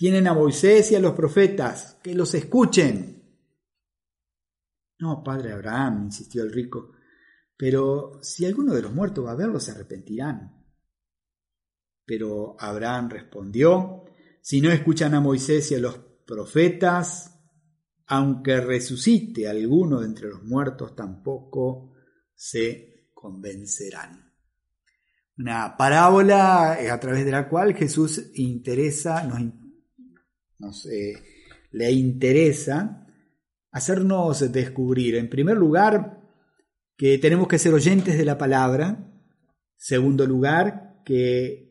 tienen 0.00 0.26
a 0.28 0.32
Moisés 0.32 0.92
y 0.92 0.94
a 0.94 0.98
los 0.98 1.12
profetas, 1.12 1.98
que 2.02 2.14
los 2.14 2.32
escuchen. 2.32 3.22
No, 4.98 5.22
padre 5.22 5.52
Abraham, 5.52 6.04
insistió 6.04 6.42
el 6.42 6.50
rico, 6.50 6.92
pero 7.54 8.18
si 8.22 8.46
alguno 8.46 8.72
de 8.72 8.80
los 8.80 8.94
muertos 8.94 9.26
va 9.26 9.32
a 9.32 9.36
verlos, 9.36 9.62
se 9.62 9.72
arrepentirán. 9.72 10.64
Pero 12.06 12.56
Abraham 12.58 13.10
respondió, 13.10 14.06
si 14.40 14.62
no 14.62 14.70
escuchan 14.70 15.12
a 15.12 15.20
Moisés 15.20 15.70
y 15.70 15.74
a 15.74 15.80
los 15.80 15.98
profetas, 16.26 17.38
aunque 18.06 18.58
resucite 18.58 19.48
alguno 19.48 20.00
de 20.00 20.06
entre 20.06 20.28
los 20.28 20.42
muertos, 20.42 20.96
tampoco 20.96 21.92
se 22.34 23.10
convencerán. 23.12 24.32
Una 25.36 25.76
parábola 25.76 26.72
a 26.90 27.00
través 27.00 27.26
de 27.26 27.32
la 27.32 27.50
cual 27.50 27.74
Jesús 27.74 28.30
interesa, 28.32 29.24
nos 29.24 29.59
nos 30.60 30.86
le 31.72 31.92
interesa 31.92 33.06
hacernos 33.72 34.52
descubrir, 34.52 35.16
en 35.16 35.28
primer 35.28 35.56
lugar, 35.56 36.20
que 36.96 37.18
tenemos 37.18 37.48
que 37.48 37.58
ser 37.58 37.72
oyentes 37.72 38.18
de 38.18 38.24
la 38.24 38.36
palabra, 38.36 39.10
segundo 39.76 40.26
lugar, 40.26 41.02
que 41.04 41.70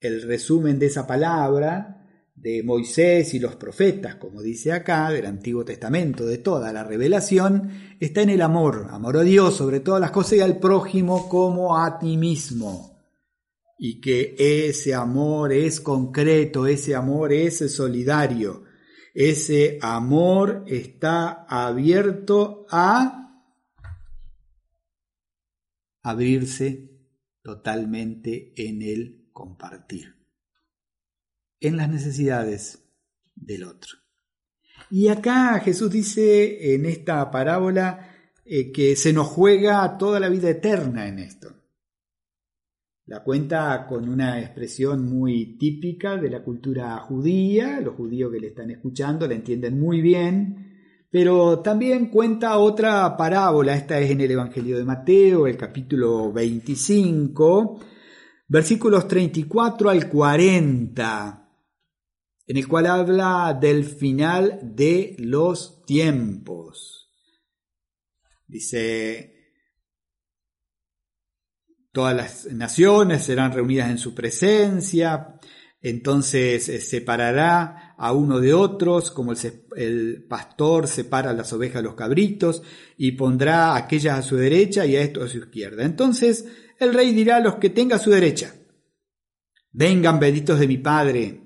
el 0.00 0.22
resumen 0.22 0.78
de 0.78 0.86
esa 0.86 1.06
palabra, 1.06 1.98
de 2.34 2.62
Moisés 2.62 3.34
y 3.34 3.38
los 3.38 3.56
profetas, 3.56 4.16
como 4.16 4.42
dice 4.42 4.72
acá, 4.72 5.10
del 5.10 5.26
Antiguo 5.26 5.64
Testamento, 5.64 6.26
de 6.26 6.38
toda 6.38 6.72
la 6.72 6.82
revelación, 6.82 7.70
está 8.00 8.22
en 8.22 8.30
el 8.30 8.42
amor, 8.42 8.88
amor 8.90 9.18
a 9.18 9.22
Dios 9.22 9.56
sobre 9.56 9.80
todas 9.80 10.00
las 10.00 10.10
cosas 10.10 10.34
y 10.34 10.40
al 10.40 10.58
prójimo 10.58 11.28
como 11.28 11.78
a 11.78 11.98
ti 11.98 12.16
mismo 12.16 12.91
y 13.84 14.00
que 14.00 14.36
ese 14.38 14.94
amor 14.94 15.52
es 15.52 15.80
concreto, 15.80 16.68
ese 16.68 16.94
amor 16.94 17.32
es 17.32 17.74
solidario, 17.74 18.62
ese 19.12 19.80
amor 19.82 20.62
está 20.68 21.44
abierto 21.48 22.64
a 22.70 23.42
abrirse 26.00 26.92
totalmente 27.42 28.52
en 28.54 28.82
el 28.82 29.28
compartir, 29.32 30.14
en 31.58 31.76
las 31.76 31.90
necesidades 31.90 32.84
del 33.34 33.64
otro. 33.64 33.98
Y 34.92 35.08
acá 35.08 35.58
Jesús 35.58 35.90
dice 35.90 36.72
en 36.72 36.86
esta 36.86 37.28
parábola 37.32 38.14
eh, 38.44 38.70
que 38.70 38.94
se 38.94 39.12
nos 39.12 39.26
juega 39.26 39.98
toda 39.98 40.20
la 40.20 40.28
vida 40.28 40.50
eterna 40.50 41.08
en 41.08 41.18
esto. 41.18 41.61
La 43.12 43.22
cuenta 43.22 43.86
con 43.86 44.08
una 44.08 44.40
expresión 44.40 45.04
muy 45.04 45.58
típica 45.58 46.16
de 46.16 46.30
la 46.30 46.42
cultura 46.42 46.96
judía, 47.00 47.78
los 47.78 47.94
judíos 47.94 48.32
que 48.32 48.40
le 48.40 48.46
están 48.46 48.70
escuchando 48.70 49.28
la 49.28 49.34
entienden 49.34 49.78
muy 49.78 50.00
bien, 50.00 51.04
pero 51.10 51.58
también 51.58 52.06
cuenta 52.06 52.56
otra 52.56 53.14
parábola, 53.14 53.76
esta 53.76 54.00
es 54.00 54.10
en 54.12 54.22
el 54.22 54.30
Evangelio 54.30 54.78
de 54.78 54.86
Mateo, 54.86 55.46
el 55.46 55.58
capítulo 55.58 56.32
25, 56.32 57.80
versículos 58.48 59.06
34 59.06 59.90
al 59.90 60.08
40, 60.08 61.50
en 62.46 62.56
el 62.56 62.66
cual 62.66 62.86
habla 62.86 63.58
del 63.60 63.84
final 63.84 64.58
de 64.74 65.16
los 65.18 65.84
tiempos. 65.84 67.10
Dice, 68.46 69.41
Todas 71.92 72.16
las 72.16 72.46
naciones 72.46 73.22
serán 73.22 73.52
reunidas 73.52 73.90
en 73.90 73.98
su 73.98 74.14
presencia, 74.14 75.38
entonces 75.82 76.70
eh, 76.70 76.80
separará 76.80 77.94
a 77.98 78.12
uno 78.12 78.40
de 78.40 78.54
otros, 78.54 79.10
como 79.10 79.34
el, 79.76 80.24
pastor 80.26 80.86
separa 80.86 81.34
las 81.34 81.52
ovejas 81.52 81.76
de 81.76 81.82
los 81.82 81.94
cabritos, 81.94 82.62
y 82.96 83.12
pondrá 83.12 83.72
a 83.72 83.76
aquellas 83.76 84.18
a 84.18 84.22
su 84.22 84.36
derecha 84.36 84.86
y 84.86 84.96
a 84.96 85.02
estos 85.02 85.24
a 85.24 85.28
su 85.28 85.38
izquierda. 85.38 85.84
Entonces 85.84 86.46
el 86.78 86.94
rey 86.94 87.12
dirá 87.12 87.36
a 87.36 87.40
los 87.40 87.56
que 87.56 87.68
tenga 87.68 87.96
a 87.96 87.98
su 87.98 88.10
derecha, 88.10 88.54
vengan 89.70 90.18
benditos 90.18 90.58
de 90.58 90.68
mi 90.68 90.78
Padre, 90.78 91.40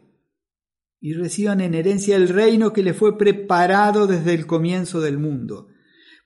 y 1.01 1.15
reciban 1.15 1.61
en 1.61 1.75
herencia 1.75 2.15
el 2.15 2.29
reino 2.29 2.73
que 2.73 2.85
les 2.85 2.97
fue 2.97 3.19
preparado 3.19 4.07
desde 4.07 4.35
el 4.35 4.47
comienzo 4.47 5.01
del 5.01 5.19
mundo. 5.19 5.69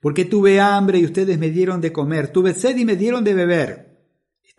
Porque 0.00 0.24
tuve 0.24 0.60
hambre 0.60 0.98
y 0.98 1.04
ustedes 1.04 1.38
me 1.38 1.50
dieron 1.50 1.80
de 1.80 1.92
comer, 1.92 2.28
tuve 2.28 2.54
sed 2.54 2.76
y 2.76 2.84
me 2.84 2.96
dieron 2.96 3.24
de 3.24 3.34
beber 3.34 3.89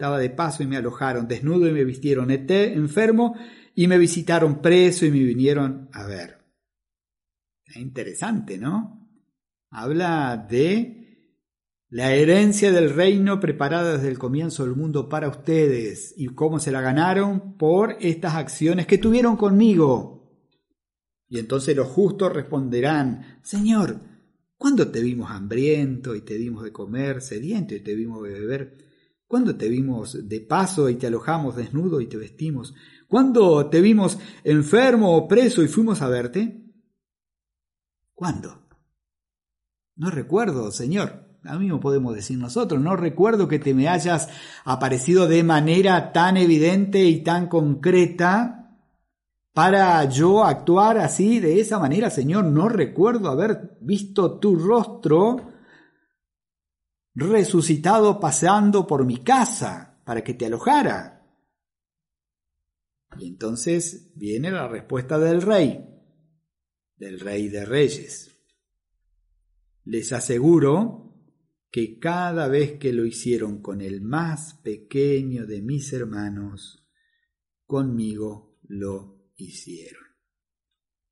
estaba 0.01 0.17
de 0.17 0.31
paso 0.31 0.63
y 0.63 0.65
me 0.65 0.77
alojaron, 0.77 1.27
desnudo 1.27 1.67
y 1.67 1.73
me 1.73 1.83
vistieron, 1.83 2.31
enfermo 2.31 3.35
y 3.75 3.85
me 3.85 3.99
visitaron 3.99 4.59
preso 4.59 5.05
y 5.05 5.11
me 5.11 5.19
vinieron 5.19 5.89
a 5.93 6.07
ver. 6.07 6.39
Es 7.63 7.75
interesante, 7.75 8.57
¿no? 8.57 9.07
Habla 9.69 10.43
de 10.49 11.37
la 11.89 12.15
herencia 12.15 12.71
del 12.71 12.95
reino 12.95 13.39
preparada 13.39 13.97
desde 13.97 14.07
el 14.07 14.17
comienzo 14.17 14.63
del 14.63 14.75
mundo 14.75 15.07
para 15.07 15.29
ustedes 15.29 16.15
y 16.17 16.29
cómo 16.29 16.57
se 16.57 16.71
la 16.71 16.81
ganaron 16.81 17.55
por 17.59 17.95
estas 17.99 18.33
acciones 18.33 18.87
que 18.87 18.97
tuvieron 18.97 19.37
conmigo. 19.37 20.35
Y 21.29 21.37
entonces 21.37 21.75
los 21.75 21.87
justos 21.87 22.33
responderán, 22.33 23.39
Señor, 23.43 23.99
¿cuándo 24.57 24.89
te 24.89 24.99
vimos 24.99 25.29
hambriento 25.29 26.15
y 26.15 26.21
te 26.21 26.39
dimos 26.39 26.63
de 26.63 26.71
comer, 26.71 27.21
sediento 27.21 27.75
y 27.75 27.81
te 27.81 27.93
vimos 27.93 28.23
de 28.23 28.31
beber? 28.31 28.90
¿Cuándo 29.32 29.56
te 29.56 29.70
vimos 29.70 30.28
de 30.28 30.41
paso 30.41 30.89
y 30.89 30.96
te 30.96 31.08
alojamos 31.08 31.56
desnudo 31.56 32.02
y 32.02 32.08
te 32.08 32.17
vestimos? 32.17 32.74
¿Cuándo 33.08 33.65
te 33.67 33.80
vimos 33.80 34.20
enfermo 34.44 35.15
o 35.15 35.26
preso 35.26 35.63
y 35.63 35.70
fuimos 35.70 36.02
a 36.02 36.10
verte? 36.10 36.65
¿Cuándo? 38.13 38.67
No 39.96 40.12
recuerdo, 40.12 40.70
Señor. 40.70 41.30
A 41.46 41.58
mismo 41.58 41.80
podemos 41.80 42.13
decir 42.13 42.38
nosotros. 42.38 42.82
No 42.82 42.98
recuerdo 42.98 43.48
que 43.48 43.58
te 43.58 43.74
me 43.74 43.88
hayas 43.88 44.28
aparecido 44.65 45.30
de 45.30 45.44
manera 45.44 46.12
tan 46.12 46.36
evidente 46.36 47.06
y 47.06 47.24
tan 47.24 47.48
concreta 47.48 48.76
para 49.54 50.04
yo 50.10 50.44
actuar 50.44 50.98
así, 50.98 51.39
de 51.39 51.62
esa 51.62 51.80
manera, 51.80 52.10
Señor. 52.10 52.44
No 52.44 52.67
recuerdo 52.67 53.30
haber 53.30 53.78
visto 53.80 54.39
tu 54.39 54.58
rostro 54.58 55.50
resucitado 57.13 58.19
pasando 58.19 58.88
por 58.88 59.06
mi 59.06 59.24
casa 59.24 60.02
para 60.06 60.24
que 60.24 60.34
te 60.34 60.45
alojara. 60.45 61.26
Y 63.17 63.28
entonces 63.28 64.12
viene 64.15 64.52
la 64.52 64.67
respuesta 64.67 65.19
del 65.19 65.41
rey, 65.41 65.86
del 66.95 67.19
rey 67.19 67.50
de 67.50 67.65
reyes. 67.65 68.32
Les 69.84 70.13
aseguro 70.13 71.12
que 71.69 72.00
cada 72.00 72.47
vez 72.47 72.78
que 72.78 72.93
lo 72.93 73.06
hicieron 73.06 73.62
con 73.62 73.82
el 73.82 74.02
más 74.02 74.56
pequeño 74.56 75.45
de 75.45 75.62
mis 75.62 75.91
hermanos, 75.93 76.86
conmigo 77.65 78.60
lo 78.63 79.32
hicieron. 79.36 80.04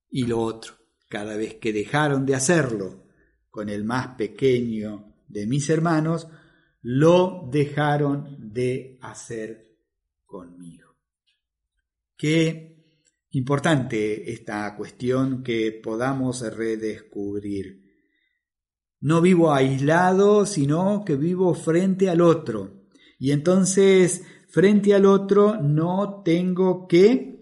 Y 0.10 0.26
lo 0.26 0.40
otro, 0.42 0.74
cada 1.08 1.36
vez 1.36 1.56
que 1.56 1.74
dejaron 1.74 2.26
de 2.26 2.36
hacerlo 2.36 3.08
con 3.50 3.70
el 3.70 3.84
más 3.84 4.16
pequeño 4.16 5.09
de 5.30 5.48
mis 5.48 5.70
hermanos, 5.70 6.28
lo 6.82 7.48
dejaron 7.52 8.52
de 8.54 8.98
hacer 9.02 9.78
conmigo. 10.26 10.96
Qué 12.18 12.70
importante 13.32 14.32
esta 14.32 14.76
cuestión 14.76 15.44
que 15.44 15.72
podamos 15.72 16.42
redescubrir. 16.42 17.86
No 19.02 19.22
vivo 19.22 19.54
aislado, 19.54 20.46
sino 20.46 21.06
que 21.06 21.16
vivo 21.16 21.54
frente 21.54 22.10
al 22.10 22.22
otro. 22.22 22.88
Y 23.18 23.32
entonces, 23.32 24.24
frente 24.50 24.94
al 24.94 25.06
otro, 25.06 25.62
no 25.62 26.22
tengo 26.24 26.88
que 26.88 27.40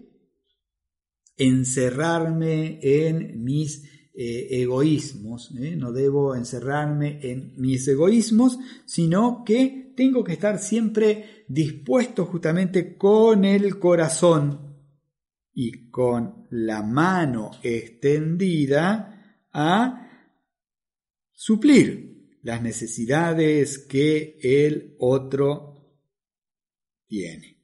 encerrarme 1.36 2.78
en 2.82 3.42
mis 3.42 3.97
eh, 4.20 4.62
egoísmos, 4.62 5.52
¿eh? 5.56 5.76
no 5.76 5.92
debo 5.92 6.34
encerrarme 6.34 7.20
en 7.22 7.52
mis 7.56 7.86
egoísmos, 7.86 8.58
sino 8.84 9.44
que 9.44 9.92
tengo 9.94 10.24
que 10.24 10.32
estar 10.32 10.58
siempre 10.58 11.44
dispuesto 11.46 12.26
justamente 12.26 12.96
con 12.96 13.44
el 13.44 13.78
corazón 13.78 14.74
y 15.52 15.88
con 15.90 16.48
la 16.50 16.82
mano 16.82 17.52
extendida 17.62 19.46
a 19.52 20.10
suplir 21.30 22.40
las 22.42 22.60
necesidades 22.60 23.78
que 23.78 24.36
el 24.42 24.96
otro 24.98 25.94
tiene. 27.06 27.56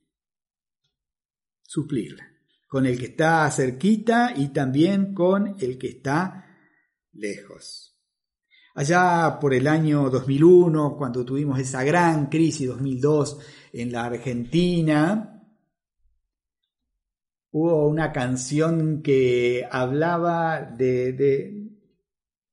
Suplirla 1.65 2.31
con 2.69 2.87
el 2.87 2.99
que 2.99 3.07
está 3.07 3.51
cerquita 3.51 4.35
y 4.37 4.49
también 4.49 5.15
con 5.15 5.57
el 5.61 5.79
que 5.79 5.89
está 5.89 6.44
lejos. 7.15 7.95
Allá 8.75 9.39
por 9.41 9.55
el 9.55 9.69
año 9.69 10.11
2001, 10.11 10.97
cuando 10.97 11.25
tuvimos 11.25 11.61
esa 11.61 11.85
gran 11.85 12.27
crisis 12.27 12.67
2002 12.67 13.39
en 13.73 13.93
la 13.93 14.07
Argentina, 14.07 15.35
hubo 17.53 17.87
una 17.87 18.11
canción 18.11 19.01
que 19.01 19.65
hablaba 19.71 20.61
de, 20.61 21.71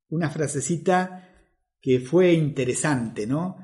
una 0.09 0.29
frasecita 0.29 1.27
que 1.81 1.99
fue 1.99 2.33
interesante, 2.33 3.25
¿no? 3.25 3.57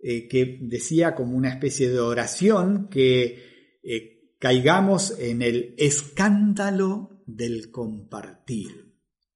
Eh, 0.00 0.28
que 0.28 0.58
decía 0.62 1.16
como 1.16 1.36
una 1.36 1.48
especie 1.48 1.88
de 1.88 1.98
oración 1.98 2.88
que 2.88 3.80
eh, 3.82 4.36
caigamos 4.38 5.18
en 5.18 5.42
el 5.42 5.74
escándalo 5.78 7.22
del 7.26 7.72
compartir. 7.72 8.93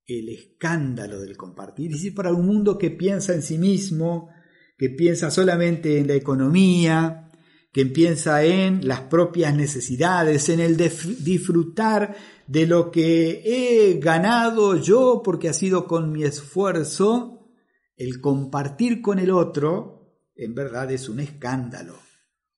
El 0.08 0.30
escándalo 0.30 1.20
del 1.20 1.36
compartir. 1.36 1.90
Es 1.90 1.98
decir, 1.98 2.14
para 2.14 2.32
un 2.32 2.46
mundo 2.46 2.78
que 2.78 2.90
piensa 2.90 3.34
en 3.34 3.42
sí 3.42 3.58
mismo, 3.58 4.30
que 4.78 4.88
piensa 4.88 5.30
solamente 5.30 5.98
en 5.98 6.08
la 6.08 6.14
economía, 6.14 7.30
que 7.72 7.84
piensa 7.84 8.42
en 8.42 8.88
las 8.88 9.02
propias 9.02 9.54
necesidades, 9.54 10.48
en 10.48 10.60
el 10.60 10.76
disfrutar 10.76 12.16
de 12.46 12.66
lo 12.66 12.90
que 12.90 13.42
he 13.44 14.00
ganado 14.00 14.76
yo 14.76 15.20
porque 15.22 15.50
ha 15.50 15.52
sido 15.52 15.86
con 15.86 16.10
mi 16.10 16.24
esfuerzo, 16.24 17.50
el 17.96 18.20
compartir 18.22 19.02
con 19.02 19.18
el 19.18 19.30
otro, 19.30 20.16
en 20.34 20.54
verdad 20.54 20.90
es 20.90 21.10
un 21.10 21.20
escándalo. 21.20 21.98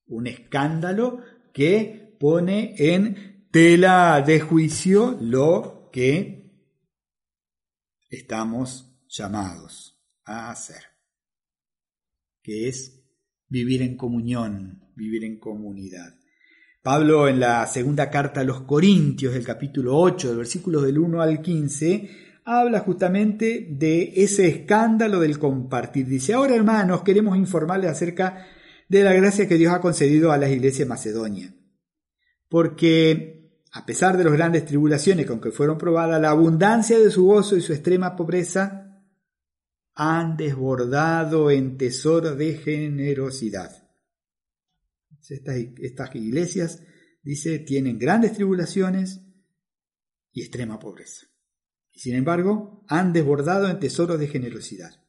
Un 0.06 0.28
escándalo 0.28 1.18
que 1.52 2.16
pone 2.20 2.74
en 2.78 3.48
tela 3.50 4.22
de 4.24 4.38
juicio 4.38 5.18
lo 5.20 5.88
que 5.92 6.39
estamos 8.10 9.00
llamados 9.08 9.98
a 10.24 10.50
hacer, 10.50 10.82
que 12.42 12.68
es 12.68 13.02
vivir 13.48 13.80
en 13.80 13.96
comunión, 13.96 14.82
vivir 14.94 15.24
en 15.24 15.38
comunidad. 15.38 16.14
Pablo 16.82 17.28
en 17.28 17.40
la 17.40 17.66
segunda 17.66 18.10
carta 18.10 18.40
a 18.40 18.44
los 18.44 18.62
Corintios, 18.62 19.32
del 19.32 19.44
capítulo 19.44 19.96
8, 19.98 20.28
del 20.28 20.36
versículo 20.36 20.82
del 20.82 20.98
1 20.98 21.22
al 21.22 21.40
15, 21.40 22.10
habla 22.44 22.80
justamente 22.80 23.68
de 23.70 24.12
ese 24.16 24.48
escándalo 24.48 25.20
del 25.20 25.38
compartir. 25.38 26.06
Dice, 26.06 26.34
ahora 26.34 26.54
hermanos, 26.54 27.02
queremos 27.02 27.36
informarles 27.38 27.90
acerca 27.90 28.46
de 28.88 29.04
la 29.04 29.14
gracia 29.14 29.48
que 29.48 29.56
Dios 29.56 29.72
ha 29.72 29.80
concedido 29.80 30.32
a 30.32 30.38
las 30.38 30.50
iglesias 30.50 30.88
Macedonia 30.88 31.54
porque 32.50 33.39
a 33.72 33.86
pesar 33.86 34.16
de 34.16 34.24
las 34.24 34.32
grandes 34.32 34.64
tribulaciones 34.64 35.26
con 35.26 35.40
que 35.40 35.52
fueron 35.52 35.78
probadas, 35.78 36.20
la 36.20 36.30
abundancia 36.30 36.98
de 36.98 37.10
su 37.10 37.24
gozo 37.24 37.56
y 37.56 37.60
su 37.60 37.72
extrema 37.72 38.16
pobreza 38.16 39.04
han 39.94 40.36
desbordado 40.36 41.50
en 41.50 41.76
tesoro 41.76 42.34
de 42.34 42.54
generosidad. 42.54 43.88
Estas, 45.28 45.56
estas 45.78 46.14
iglesias, 46.16 46.82
dice, 47.22 47.60
tienen 47.60 47.98
grandes 47.98 48.32
tribulaciones 48.32 49.20
y 50.32 50.42
extrema 50.42 50.80
pobreza. 50.80 51.26
Y 51.92 52.00
sin 52.00 52.16
embargo, 52.16 52.84
han 52.88 53.12
desbordado 53.12 53.68
en 53.68 53.78
tesoros 53.78 54.18
de 54.18 54.26
generosidad. 54.26 55.00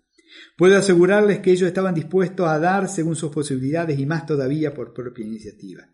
Puedo 0.58 0.78
asegurarles 0.78 1.40
que 1.40 1.52
ellos 1.52 1.68
estaban 1.68 1.96
dispuestos 1.96 2.48
a 2.48 2.60
dar 2.60 2.88
según 2.90 3.16
sus 3.16 3.32
posibilidades 3.32 4.00
y 4.00 4.06
más 4.06 4.26
todavía 4.26 4.74
por 4.74 4.94
propia 4.94 5.26
iniciativa. 5.26 5.90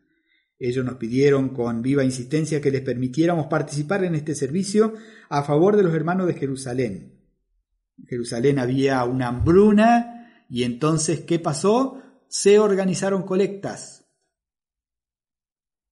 Ellos 0.60 0.84
nos 0.84 0.96
pidieron 0.96 1.50
con 1.50 1.82
viva 1.82 2.04
insistencia 2.04 2.62
que 2.62 2.72
les 2.72 2.82
permitiéramos 2.82 3.48
participar 3.48 4.04
en 4.04 4.16
este 4.16 4.34
servicio 4.34 4.94
a 5.30 5.44
favor 5.44 5.78
de 5.78 5.84
los 5.84 5.94
hermanos 5.94 6.28
de 6.28 6.34
Jerusalén. 6.34 7.14
En 7.98 8.08
Jerusalén 8.08 8.58
había 8.58 9.04
una 9.04 9.28
hambruna 9.28 10.46
y 10.50 10.64
entonces, 10.64 11.22
¿qué 11.22 11.40
pasó? 11.40 12.02
Se 12.28 12.58
organizaron 12.60 13.24
colectas. 13.24 14.06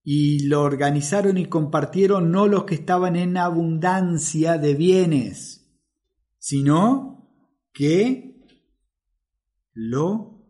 Y 0.04 0.48
lo 0.48 0.62
organizaron 0.62 1.38
y 1.38 1.48
compartieron 1.48 2.32
no 2.32 2.48
los 2.48 2.66
que 2.66 2.76
estaban 2.76 3.16
en 3.16 3.38
abundancia 3.38 4.58
de 4.58 4.76
bienes, 4.76 5.68
sino 6.38 7.32
que 7.74 8.46
lo 9.74 10.48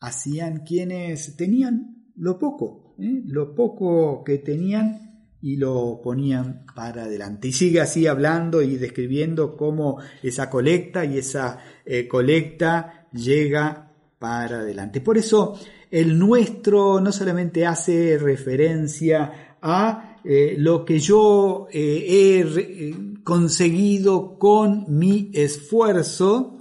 hacían 0.00 0.64
quienes 0.64 1.36
tenían 1.36 2.12
lo 2.16 2.38
poco. 2.38 2.83
¿Eh? 2.98 3.22
lo 3.26 3.54
poco 3.54 4.22
que 4.24 4.38
tenían 4.38 5.26
y 5.40 5.56
lo 5.56 6.00
ponían 6.02 6.64
para 6.74 7.04
adelante. 7.04 7.48
Y 7.48 7.52
sigue 7.52 7.80
así 7.80 8.06
hablando 8.06 8.62
y 8.62 8.76
describiendo 8.76 9.56
cómo 9.56 9.98
esa 10.22 10.48
colecta 10.48 11.04
y 11.04 11.18
esa 11.18 11.58
eh, 11.84 12.08
colecta 12.08 13.08
llega 13.12 13.92
para 14.18 14.60
adelante. 14.60 15.00
Por 15.00 15.18
eso 15.18 15.58
el 15.90 16.18
nuestro 16.18 17.00
no 17.00 17.12
solamente 17.12 17.66
hace 17.66 18.16
referencia 18.18 19.58
a 19.60 20.20
eh, 20.24 20.54
lo 20.58 20.84
que 20.84 20.98
yo 20.98 21.68
he 21.70 22.94
conseguido 23.22 24.38
con 24.38 24.84
mi 24.88 25.30
esfuerzo, 25.34 26.58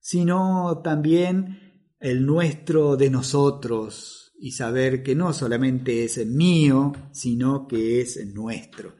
sino 0.00 0.80
también 0.82 1.68
el 2.00 2.24
nuestro 2.24 2.96
de 2.96 3.10
nosotros, 3.10 4.27
y 4.38 4.52
saber 4.52 5.02
que 5.02 5.14
no 5.14 5.32
solamente 5.32 6.04
es 6.04 6.24
mío, 6.26 6.92
sino 7.12 7.66
que 7.66 8.00
es 8.00 8.24
nuestro. 8.32 8.94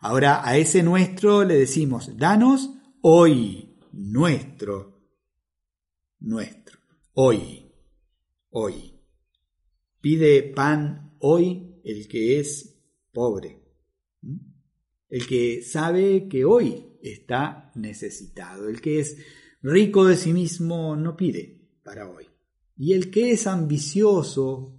Ahora 0.00 0.46
a 0.46 0.56
ese 0.56 0.82
nuestro 0.82 1.44
le 1.44 1.56
decimos, 1.56 2.16
danos 2.16 2.70
hoy 3.00 3.78
nuestro, 3.92 5.08
nuestro, 6.20 6.78
hoy, 7.14 7.72
hoy. 8.50 9.00
Pide 10.00 10.42
pan 10.42 11.16
hoy 11.20 11.80
el 11.84 12.06
que 12.08 12.38
es 12.38 12.82
pobre, 13.12 13.62
el 15.08 15.26
que 15.26 15.62
sabe 15.62 16.28
que 16.28 16.44
hoy 16.44 16.98
está 17.02 17.70
necesitado, 17.74 18.68
el 18.68 18.80
que 18.80 19.00
es 19.00 19.16
rico 19.62 20.04
de 20.04 20.16
sí 20.16 20.32
mismo 20.32 20.96
no 20.96 21.16
pide 21.16 21.78
para 21.82 22.10
hoy. 22.10 22.26
Y 22.76 22.92
el 22.92 23.10
que 23.10 23.30
es 23.30 23.46
ambicioso, 23.46 24.73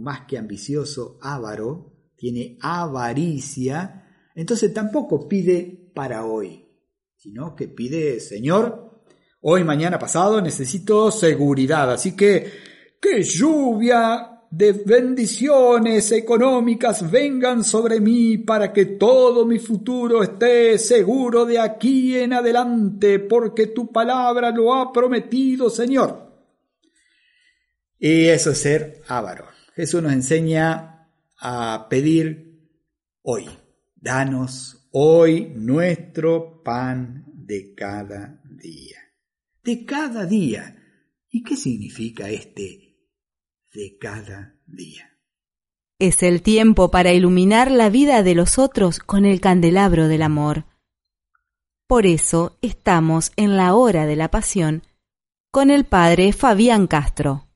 más 0.00 0.26
que 0.26 0.38
ambicioso, 0.38 1.18
avaro, 1.20 1.92
tiene 2.16 2.58
avaricia, 2.60 4.06
entonces 4.34 4.72
tampoco 4.72 5.28
pide 5.28 5.90
para 5.94 6.24
hoy, 6.24 6.66
sino 7.16 7.54
que 7.54 7.68
pide, 7.68 8.20
Señor, 8.20 9.02
hoy, 9.40 9.64
mañana, 9.64 9.98
pasado 9.98 10.40
necesito 10.40 11.10
seguridad, 11.10 11.92
así 11.92 12.16
que 12.16 12.70
que 13.00 13.22
lluvia 13.22 14.40
de 14.50 14.72
bendiciones 14.72 16.10
económicas 16.12 17.08
vengan 17.08 17.62
sobre 17.64 18.00
mí 18.00 18.38
para 18.38 18.72
que 18.72 18.84
todo 18.84 19.46
mi 19.46 19.58
futuro 19.58 20.22
esté 20.22 20.76
seguro 20.76 21.46
de 21.46 21.58
aquí 21.58 22.18
en 22.18 22.32
adelante, 22.32 23.20
porque 23.20 23.68
tu 23.68 23.90
palabra 23.90 24.50
lo 24.50 24.74
ha 24.74 24.92
prometido, 24.92 25.70
Señor. 25.70 26.28
Y 27.98 28.26
eso 28.26 28.50
es 28.50 28.58
ser 28.58 29.02
avaro. 29.06 29.46
Jesús 29.80 30.02
nos 30.02 30.12
enseña 30.12 31.08
a 31.38 31.86
pedir 31.88 32.68
hoy. 33.22 33.48
Danos 33.96 34.86
hoy 34.92 35.52
nuestro 35.56 36.62
pan 36.62 37.24
de 37.32 37.74
cada 37.74 38.42
día. 38.44 38.98
De 39.64 39.86
cada 39.86 40.26
día. 40.26 40.76
¿Y 41.30 41.42
qué 41.42 41.56
significa 41.56 42.28
este 42.28 42.98
de 43.72 43.96
cada 43.98 44.60
día? 44.66 45.18
Es 45.98 46.22
el 46.22 46.42
tiempo 46.42 46.90
para 46.90 47.14
iluminar 47.14 47.70
la 47.70 47.88
vida 47.88 48.22
de 48.22 48.34
los 48.34 48.58
otros 48.58 48.98
con 48.98 49.24
el 49.24 49.40
candelabro 49.40 50.08
del 50.08 50.20
amor. 50.20 50.66
Por 51.86 52.04
eso 52.04 52.58
estamos 52.60 53.32
en 53.36 53.56
la 53.56 53.74
hora 53.74 54.04
de 54.04 54.16
la 54.16 54.30
pasión 54.30 54.82
con 55.50 55.70
el 55.70 55.86
padre 55.86 56.34
Fabián 56.34 56.86
Castro. 56.86 57.49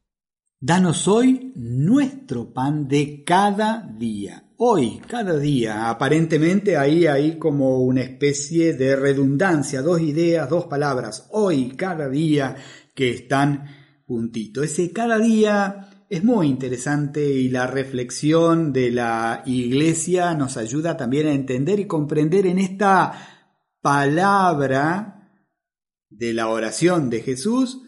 Danos 0.67 1.09
hoy 1.09 1.53
nuestro 1.57 2.55
pan 2.55 2.89
de 2.89 3.23
cada 3.23 3.83
día. 3.99 4.49
Hoy, 4.57 4.99
cada 5.07 5.37
día. 5.37 5.91
Aparentemente 5.91 6.79
ahí 6.79 7.07
hay 7.07 7.39
como 7.39 7.81
una 7.81 8.01
especie 8.01 8.73
de 8.73 8.97
redundancia, 8.97 9.83
dos 9.83 10.01
ideas, 10.01 10.49
dos 10.49 10.65
palabras. 10.65 11.29
Hoy, 11.33 11.73
cada 11.77 12.09
día 12.09 12.57
que 12.95 13.11
están 13.11 13.67
puntito. 14.07 14.63
Ese 14.63 14.91
cada 14.91 15.19
día 15.19 16.07
es 16.09 16.25
muy 16.25 16.47
interesante 16.47 17.31
y 17.31 17.51
la 17.51 17.67
reflexión 17.67 18.73
de 18.73 18.91
la 18.91 19.43
iglesia 19.45 20.33
nos 20.33 20.57
ayuda 20.57 20.97
también 20.97 21.27
a 21.27 21.35
entender 21.35 21.79
y 21.79 21.87
comprender 21.87 22.47
en 22.47 22.59
esta 22.59 23.13
palabra 23.83 25.31
de 26.09 26.33
la 26.33 26.49
oración 26.49 27.11
de 27.11 27.21
Jesús 27.21 27.84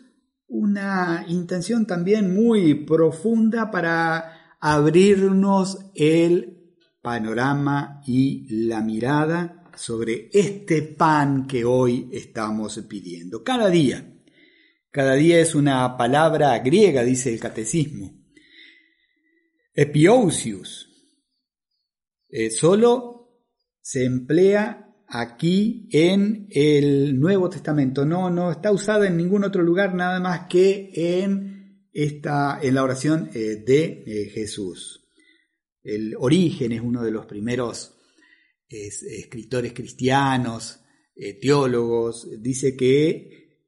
una 0.49 1.25
intención 1.29 1.87
también 1.87 2.35
muy 2.35 2.75
profunda 2.75 3.71
para 3.71 4.57
abrirnos 4.61 5.91
el 5.95 6.75
panorama 7.03 8.01
y 8.07 8.67
la 8.67 8.81
mirada 8.81 9.65
sobre 9.77 10.31
este 10.33 10.83
pan 10.83 11.47
que 11.47 11.65
hoy 11.65 12.09
estamos 12.13 12.79
pidiendo. 12.89 13.45
Cada 13.45 13.69
día, 13.69 14.13
cada 14.91 15.15
día 15.15 15.41
es 15.41 15.55
una 15.55 15.97
palabra 15.97 16.59
griega, 16.61 17.05
dice 17.05 17.33
el 17.33 17.41
catecismo. 17.41 18.25
Epiousius. 19.75 20.89
Eh, 22.29 22.51
solo 22.51 23.43
se 23.81 24.05
emplea 24.05 24.86
aquí 25.09 25.89
en 25.93 26.47
el 26.51 27.19
Nuevo 27.19 27.49
Testamento. 27.49 28.05
No, 28.05 28.31
no 28.31 28.51
está 28.51 28.73
usada 28.73 29.07
en 29.07 29.17
ningún 29.17 29.45
otro 29.45 29.63
lugar 29.63 29.95
nada 29.95 30.21
más 30.21 30.47
que 30.49 30.91
en 30.95 31.87
esta, 31.93 32.59
en 32.63 32.75
la 32.75 32.83
oración 32.83 33.31
eh, 33.35 33.63
de 33.67 34.05
eh, 34.07 34.31
Jesús. 34.31 35.09
El 35.83 36.15
origen 36.19 36.73
es 36.73 36.81
uno 36.81 37.03
de 37.03 37.13
los 37.13 37.27
primeros 37.27 37.93
escritores 38.69 39.73
cristianos, 39.73 40.81
eh, 41.15 41.39
teólogos, 41.41 42.29
dice 42.41 42.77
que 42.77 43.63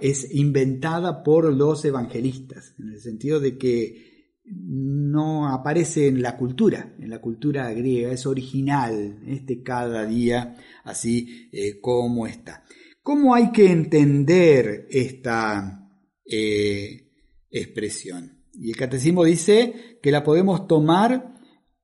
es 0.00 0.34
inventada 0.34 1.22
por 1.22 1.52
los 1.52 1.84
evangelistas, 1.84 2.74
en 2.78 2.90
el 2.90 3.00
sentido 3.00 3.40
de 3.40 3.56
que 3.56 4.11
no 4.44 5.48
aparece 5.48 6.08
en 6.08 6.20
la 6.20 6.36
cultura, 6.36 6.94
en 6.98 7.10
la 7.10 7.20
cultura 7.20 7.72
griega, 7.72 8.12
es 8.12 8.26
original, 8.26 9.20
este 9.26 9.62
cada 9.62 10.04
día 10.04 10.56
así 10.84 11.48
eh, 11.52 11.80
como 11.80 12.26
está. 12.26 12.64
¿Cómo 13.02 13.34
hay 13.34 13.50
que 13.52 13.70
entender 13.70 14.86
esta 14.90 15.88
eh, 16.24 17.10
expresión? 17.50 18.44
Y 18.54 18.70
el 18.70 18.76
catecismo 18.76 19.24
dice 19.24 19.98
que 20.02 20.10
la 20.10 20.22
podemos 20.22 20.66
tomar 20.66 21.34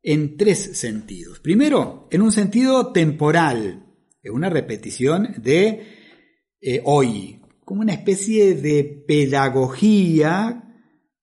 en 0.03 0.37
tres 0.37 0.79
sentidos. 0.79 1.41
Primero, 1.41 2.09
en 2.11 2.23
un 2.23 2.33
sentido 2.33 2.93
temporal, 2.93 3.87
es 4.23 4.31
una 4.31 4.51
repetición 4.51 5.35
de 5.39 5.83
eh, 6.61 6.83
hoy, 6.85 7.41
como 7.65 7.83
una 7.83 7.95
especie 7.95 8.55
de 8.55 8.85
pedagogía 9.07 10.68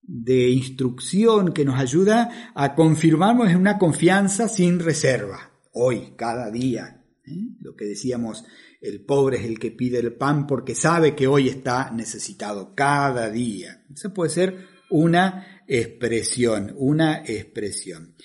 de 0.08 0.49
instrucción 0.49 1.53
que 1.53 1.66
nos 1.66 1.80
ayuda 1.80 2.51
a 2.53 2.76
confirmarnos 2.76 3.49
en 3.49 3.58
una 3.58 3.78
confianza 3.78 4.47
sin 4.47 4.80
reserva, 4.80 5.51
hoy, 5.72 6.14
cada 6.16 6.51
día. 6.51 7.03
¿eh? 7.26 7.56
Lo 7.60 7.76
que 7.76 7.86
decíamos, 7.86 8.45
el 8.82 9.01
pobre 9.01 9.38
es 9.38 9.45
el 9.45 9.60
que 9.60 9.72
pide 9.72 9.99
el 9.99 10.14
pan 10.14 10.45
porque 10.47 10.76
sabe 10.76 11.16
que 11.16 11.28
hoy 11.28 11.49
está 11.49 11.91
necesitado, 11.91 12.74
cada 12.76 13.30
día. 13.30 13.84
Eso 13.93 14.14
puede 14.14 14.30
ser 14.30 14.68
una 14.89 15.64
expresión, 15.68 16.74
una 16.78 17.24
expresión. 17.26 18.16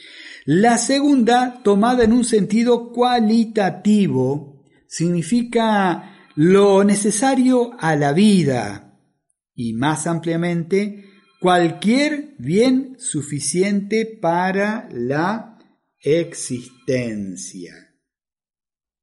La 0.45 0.78
segunda, 0.78 1.61
tomada 1.62 2.05
en 2.05 2.12
un 2.12 2.24
sentido 2.24 2.93
cualitativo, 2.93 4.64
significa 4.87 6.28
lo 6.35 6.85
necesario 6.85 7.72
a 7.78 7.97
la 7.97 8.12
vida 8.12 8.99
y 9.55 9.72
más 9.72 10.07
ampliamente 10.07 11.09
cualquier 11.41 12.34
bien 12.38 12.97
suficiente 12.99 14.05
para 14.07 14.88
la 14.93 15.59
existencia. 15.99 17.74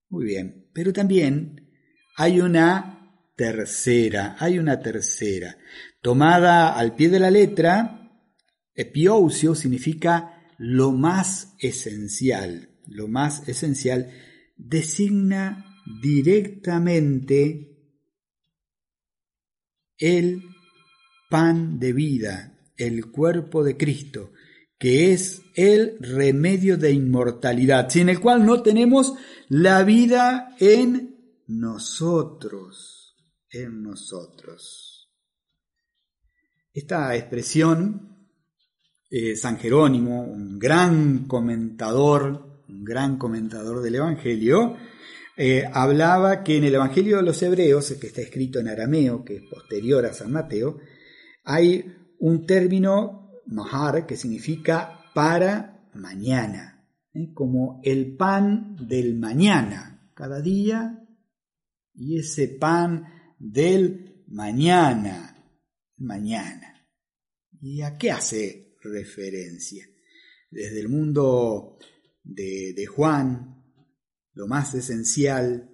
Muy 0.09 0.25
bien, 0.25 0.69
pero 0.73 0.93
también 0.93 1.67
hay 2.15 2.39
una 2.39 3.11
tercera, 3.35 4.35
hay 4.39 4.59
una 4.59 4.79
tercera. 4.79 5.57
Tomada 6.01 6.77
al 6.77 6.95
pie 6.95 7.09
de 7.09 7.19
la 7.19 7.31
letra, 7.31 8.11
epiousia 8.73 9.53
significa 9.55 10.53
lo 10.57 10.91
más 10.91 11.55
esencial. 11.59 12.69
Lo 12.85 13.07
más 13.07 13.47
esencial 13.49 14.11
designa 14.55 15.65
directamente 16.01 17.73
el 19.97 20.43
pan 21.29 21.79
de 21.79 21.93
vida, 21.93 22.57
el 22.77 23.11
cuerpo 23.11 23.63
de 23.63 23.77
Cristo, 23.77 24.31
que 24.77 25.11
es 25.11 25.41
el 25.55 25.97
remedio 25.99 26.77
de 26.77 26.91
inmortalidad, 26.91 27.89
sin 27.89 28.09
el 28.09 28.19
cual 28.19 28.45
no 28.45 28.61
tenemos 28.61 29.13
la 29.49 29.83
vida 29.83 30.55
en 30.59 31.43
nosotros, 31.47 33.15
en 33.49 33.81
nosotros. 33.81 35.09
Esta 36.73 37.15
expresión, 37.15 38.29
eh, 39.09 39.35
San 39.35 39.57
Jerónimo, 39.57 40.21
un 40.21 40.59
gran 40.59 41.25
comentador, 41.25 42.63
un 42.69 42.83
gran 42.83 43.17
comentador 43.17 43.81
del 43.81 43.95
Evangelio, 43.95 44.77
eh, 45.35 45.63
hablaba 45.71 46.43
que 46.43 46.57
en 46.57 46.65
el 46.65 46.75
Evangelio 46.75 47.17
de 47.17 47.23
los 47.23 47.41
Hebreos, 47.41 47.93
que 47.99 48.07
está 48.07 48.21
escrito 48.21 48.59
en 48.59 48.67
arameo, 48.67 49.23
que 49.23 49.37
es 49.37 49.43
posterior 49.49 50.05
a 50.05 50.13
San 50.13 50.31
Mateo, 50.31 50.77
hay 51.49 51.95
un 52.19 52.45
término 52.45 53.41
mahar 53.45 54.05
que 54.05 54.17
significa 54.17 54.99
para 55.13 55.89
mañana, 55.93 56.85
¿eh? 57.13 57.33
como 57.33 57.79
el 57.85 58.17
pan 58.17 58.75
del 58.85 59.15
mañana, 59.15 60.11
cada 60.13 60.41
día, 60.41 61.07
y 61.93 62.19
ese 62.19 62.49
pan 62.49 63.05
del 63.39 64.25
mañana, 64.27 65.41
mañana. 65.95 66.85
¿Y 67.61 67.81
a 67.81 67.97
qué 67.97 68.11
hace 68.11 68.75
referencia? 68.81 69.87
Desde 70.51 70.81
el 70.81 70.89
mundo 70.89 71.77
de, 72.23 72.73
de 72.75 72.85
Juan, 72.87 73.63
lo 74.33 74.47
más 74.47 74.75
esencial 74.75 75.71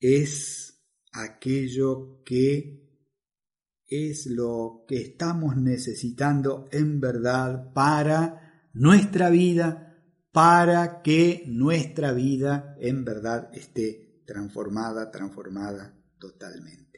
es 0.00 0.82
aquello 1.12 2.24
que 2.24 2.87
es 3.88 4.26
lo 4.26 4.84
que 4.86 5.00
estamos 5.00 5.56
necesitando 5.56 6.68
en 6.70 7.00
verdad 7.00 7.72
para 7.72 8.68
nuestra 8.74 9.30
vida, 9.30 9.96
para 10.30 11.00
que 11.02 11.44
nuestra 11.46 12.12
vida 12.12 12.76
en 12.80 13.04
verdad 13.04 13.50
esté 13.54 14.22
transformada, 14.26 15.10
transformada 15.10 15.94
totalmente. 16.18 16.88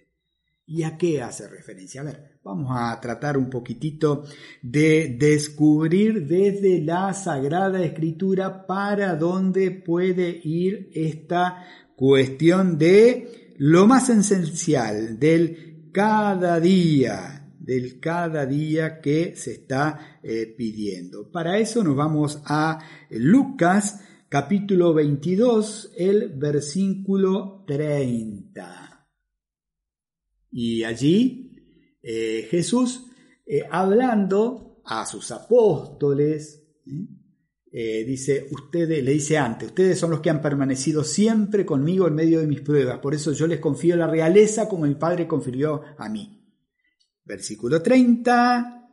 ¿Y 0.66 0.84
a 0.84 0.96
qué 0.96 1.20
hace 1.20 1.48
referencia? 1.48 2.00
A 2.00 2.04
ver, 2.04 2.38
vamos 2.44 2.70
a 2.72 3.00
tratar 3.00 3.36
un 3.36 3.50
poquitito 3.50 4.24
de 4.62 5.16
descubrir 5.18 6.26
desde 6.26 6.80
la 6.80 7.12
Sagrada 7.12 7.82
Escritura 7.82 8.66
para 8.66 9.16
dónde 9.16 9.70
puede 9.70 10.40
ir 10.44 10.90
esta 10.94 11.64
cuestión 11.96 12.78
de 12.78 13.54
lo 13.58 13.86
más 13.86 14.08
esencial 14.08 15.18
del 15.18 15.69
cada 15.92 16.60
día, 16.60 17.54
del 17.58 18.00
cada 18.00 18.46
día 18.46 19.00
que 19.00 19.36
se 19.36 19.52
está 19.52 20.20
eh, 20.22 20.54
pidiendo. 20.56 21.30
Para 21.30 21.58
eso 21.58 21.84
nos 21.84 21.96
vamos 21.96 22.40
a 22.44 22.78
Lucas 23.10 24.00
capítulo 24.28 24.94
22, 24.94 25.92
el 25.96 26.28
versículo 26.38 27.64
30. 27.66 29.08
Y 30.52 30.84
allí 30.84 31.50
eh, 32.02 32.46
Jesús, 32.50 33.06
eh, 33.46 33.62
hablando 33.70 34.80
a 34.84 35.04
sus 35.04 35.30
apóstoles, 35.32 36.62
eh, 36.86 37.08
dice, 37.72 38.48
ustedes, 38.50 39.02
le 39.04 39.12
dice 39.12 39.38
antes, 39.38 39.68
ustedes 39.68 39.98
son 39.98 40.10
los 40.10 40.20
que 40.20 40.30
han 40.30 40.42
permanecido 40.42 41.04
siempre 41.04 41.64
conmigo 41.64 42.08
en 42.08 42.14
medio 42.14 42.40
de 42.40 42.46
mis 42.46 42.62
pruebas, 42.62 42.98
por 42.98 43.14
eso 43.14 43.32
yo 43.32 43.46
les 43.46 43.60
confío 43.60 43.96
la 43.96 44.08
realeza 44.08 44.68
como 44.68 44.86
mi 44.86 44.96
Padre 44.96 45.28
confirió 45.28 45.82
a 45.96 46.08
mí. 46.08 46.44
Versículo 47.24 47.80
30. 47.80 48.88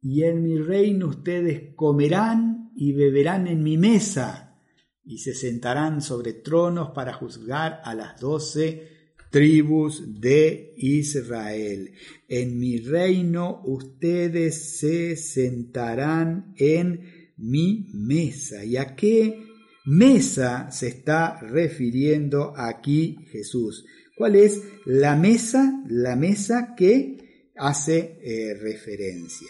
Y 0.00 0.22
en 0.22 0.42
mi 0.42 0.58
reino 0.58 1.08
ustedes 1.08 1.74
comerán 1.74 2.70
y 2.74 2.92
beberán 2.92 3.48
en 3.48 3.62
mi 3.62 3.76
mesa, 3.76 4.58
y 5.04 5.18
se 5.18 5.34
sentarán 5.34 6.00
sobre 6.00 6.32
tronos 6.32 6.90
para 6.90 7.12
juzgar 7.12 7.80
a 7.84 7.94
las 7.94 8.20
doce 8.20 8.97
tribus 9.30 10.20
de 10.20 10.74
Israel. 10.76 11.92
En 12.28 12.58
mi 12.58 12.78
reino 12.78 13.62
ustedes 13.64 14.78
se 14.78 15.16
sentarán 15.16 16.54
en 16.56 17.32
mi 17.36 17.88
mesa. 17.92 18.64
¿Y 18.64 18.76
a 18.76 18.94
qué 18.94 19.44
mesa 19.84 20.70
se 20.70 20.88
está 20.88 21.40
refiriendo 21.40 22.52
aquí 22.56 23.16
Jesús? 23.30 23.84
¿Cuál 24.16 24.36
es 24.36 24.62
la 24.84 25.16
mesa? 25.16 25.82
La 25.88 26.16
mesa 26.16 26.74
que 26.76 27.52
hace 27.56 28.18
eh, 28.22 28.54
referencia. 28.54 29.48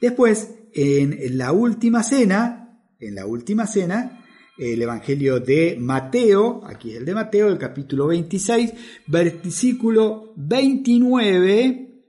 Después, 0.00 0.50
en 0.72 1.38
la 1.38 1.52
última 1.52 2.02
cena, 2.02 2.82
en 2.98 3.14
la 3.14 3.26
última 3.26 3.66
cena, 3.66 4.23
el 4.56 4.80
Evangelio 4.82 5.40
de 5.40 5.76
Mateo, 5.78 6.62
aquí 6.64 6.90
es 6.90 6.98
el 6.98 7.04
de 7.04 7.14
Mateo, 7.14 7.48
el 7.48 7.58
capítulo 7.58 8.06
26, 8.06 8.72
versículo 9.06 10.32
29, 10.36 12.04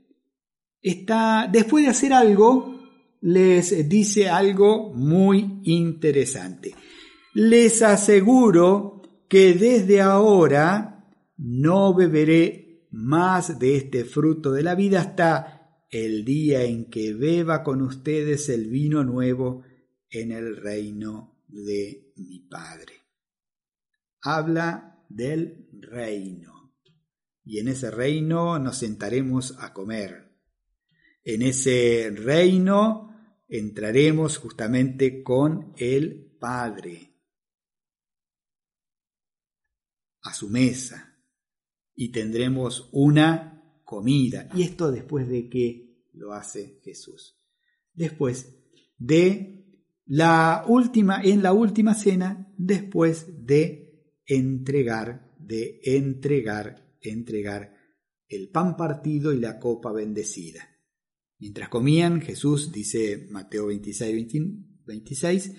está, 0.81 1.49
después 1.51 1.83
de 1.83 1.89
hacer 1.89 2.13
algo, 2.13 2.79
les 3.21 3.89
dice 3.89 4.29
algo 4.29 4.93
muy 4.93 5.61
interesante. 5.63 6.75
Les 7.33 7.81
aseguro 7.81 9.01
que 9.27 9.53
desde 9.53 10.01
ahora 10.01 11.05
no 11.37 11.93
beberé 11.93 12.87
más 12.91 13.57
de 13.57 13.77
este 13.77 14.05
fruto 14.05 14.51
de 14.51 14.63
la 14.63 14.75
vida 14.75 15.01
hasta 15.01 15.83
el 15.89 16.23
día 16.23 16.63
en 16.63 16.85
que 16.89 17.13
beba 17.13 17.63
con 17.63 17.81
ustedes 17.81 18.47
el 18.49 18.69
vino 18.69 19.03
nuevo 19.03 19.63
en 20.09 20.31
el 20.31 20.55
reino 20.55 21.34
de 21.55 22.11
mi 22.17 22.39
Padre. 22.41 22.93
Habla 24.21 25.05
del 25.09 25.69
reino. 25.71 26.75
Y 27.43 27.59
en 27.59 27.69
ese 27.69 27.91
reino 27.91 28.59
nos 28.59 28.79
sentaremos 28.79 29.55
a 29.59 29.71
comer. 29.71 30.35
En 31.23 31.41
ese 31.43 32.11
reino 32.13 33.15
entraremos 33.47 34.37
justamente 34.37 35.23
con 35.23 35.73
el 35.77 36.35
Padre 36.39 37.13
a 40.23 40.33
su 40.33 40.49
mesa 40.49 41.17
y 41.95 42.11
tendremos 42.11 42.89
una 42.91 43.81
comida. 43.85 44.49
Y 44.53 44.63
esto 44.63 44.91
después 44.91 45.29
de 45.29 45.47
que 45.49 46.03
lo 46.13 46.33
hace 46.33 46.81
Jesús. 46.83 47.39
Después 47.93 48.55
de 48.97 49.64
la 50.05 50.63
última, 50.67 51.21
en 51.23 51.41
la 51.41 51.53
última 51.53 51.93
cena, 51.93 52.53
después 52.57 53.45
de 53.45 53.85
entregar, 54.25 55.33
de 55.39 55.79
entregar, 55.83 56.95
entregar 57.01 57.73
el 58.27 58.49
pan 58.49 58.75
partido 58.75 59.33
y 59.33 59.39
la 59.39 59.59
copa 59.59 59.91
bendecida. 59.91 60.69
Mientras 61.37 61.69
comían, 61.69 62.21
Jesús, 62.21 62.71
dice 62.71 63.27
Mateo 63.29 63.67
26, 63.67 64.29
26, 64.85 65.51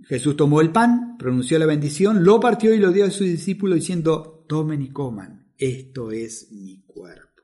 Jesús 0.00 0.36
tomó 0.36 0.60
el 0.60 0.70
pan, 0.70 1.16
pronunció 1.18 1.58
la 1.58 1.66
bendición, 1.66 2.24
lo 2.24 2.40
partió 2.40 2.74
y 2.74 2.78
lo 2.78 2.92
dio 2.92 3.04
a 3.04 3.10
sus 3.10 3.26
discípulos 3.26 3.76
diciendo, 3.76 4.44
tomen 4.48 4.82
y 4.82 4.90
coman, 4.90 5.52
esto 5.56 6.10
es 6.10 6.50
mi 6.52 6.84
cuerpo. 6.84 7.42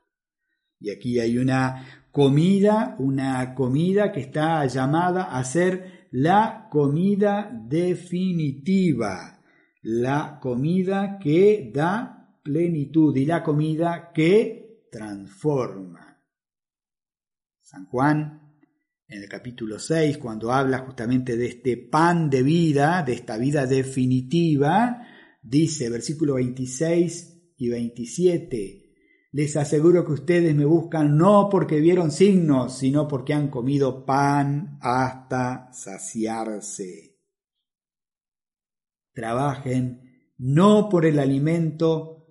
Y 0.79 0.89
aquí 0.89 1.19
hay 1.19 1.37
una 1.37 2.05
comida, 2.11 2.95
una 2.99 3.55
comida 3.55 4.11
que 4.11 4.21
está 4.21 4.65
llamada 4.67 5.23
a 5.37 5.43
ser 5.43 6.04
la 6.17 6.69
comida 6.71 7.51
definitiva, 7.67 9.43
la 9.81 10.39
comida 10.41 11.19
que 11.21 11.71
da 11.73 12.39
plenitud 12.41 13.13
y 13.17 13.25
la 13.25 13.43
comida 13.43 14.11
que 14.13 14.87
transforma. 14.89 16.23
San 17.59 17.85
Juan, 17.87 18.55
en 19.09 19.23
el 19.23 19.27
capítulo 19.27 19.77
6, 19.77 20.17
cuando 20.17 20.53
habla 20.53 20.79
justamente 20.79 21.35
de 21.35 21.47
este 21.47 21.75
pan 21.75 22.29
de 22.29 22.43
vida, 22.43 23.03
de 23.03 23.11
esta 23.11 23.37
vida 23.37 23.65
definitiva, 23.65 25.05
dice, 25.41 25.89
versículo 25.89 26.35
26 26.35 27.55
y 27.57 27.67
27, 27.67 28.84
les 29.35 29.57
aseguro 29.57 30.05
que 30.05 30.13
ustedes 30.13 30.55
me 30.55 30.63
buscan 30.63 31.17
no 31.17 31.49
porque 31.51 31.81
vieron 31.81 32.09
signos, 32.09 32.77
sino 32.77 33.05
porque 33.05 33.33
han 33.33 33.49
comido 33.49 34.05
pan 34.05 34.77
hasta 34.79 35.73
saciarse. 35.73 37.19
Trabajen 39.11 40.31
no 40.37 40.87
por 40.87 41.05
el 41.05 41.19
alimento 41.19 42.27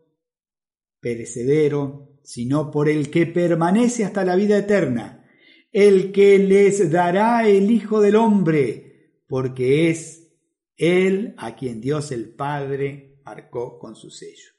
perecedero, 0.98 2.20
sino 2.22 2.70
por 2.70 2.88
el 2.88 3.10
que 3.10 3.26
permanece 3.26 4.06
hasta 4.06 4.24
la 4.24 4.34
vida 4.34 4.56
eterna, 4.56 5.28
el 5.72 6.10
que 6.10 6.38
les 6.38 6.90
dará 6.90 7.46
el 7.46 7.70
Hijo 7.70 8.00
del 8.00 8.16
Hombre, 8.16 9.20
porque 9.26 9.90
es 9.90 10.32
Él 10.74 11.34
a 11.36 11.54
quien 11.54 11.82
Dios 11.82 12.12
el 12.12 12.34
Padre 12.34 13.20
marcó 13.26 13.78
con 13.78 13.94
su 13.94 14.08
sello. 14.08 14.52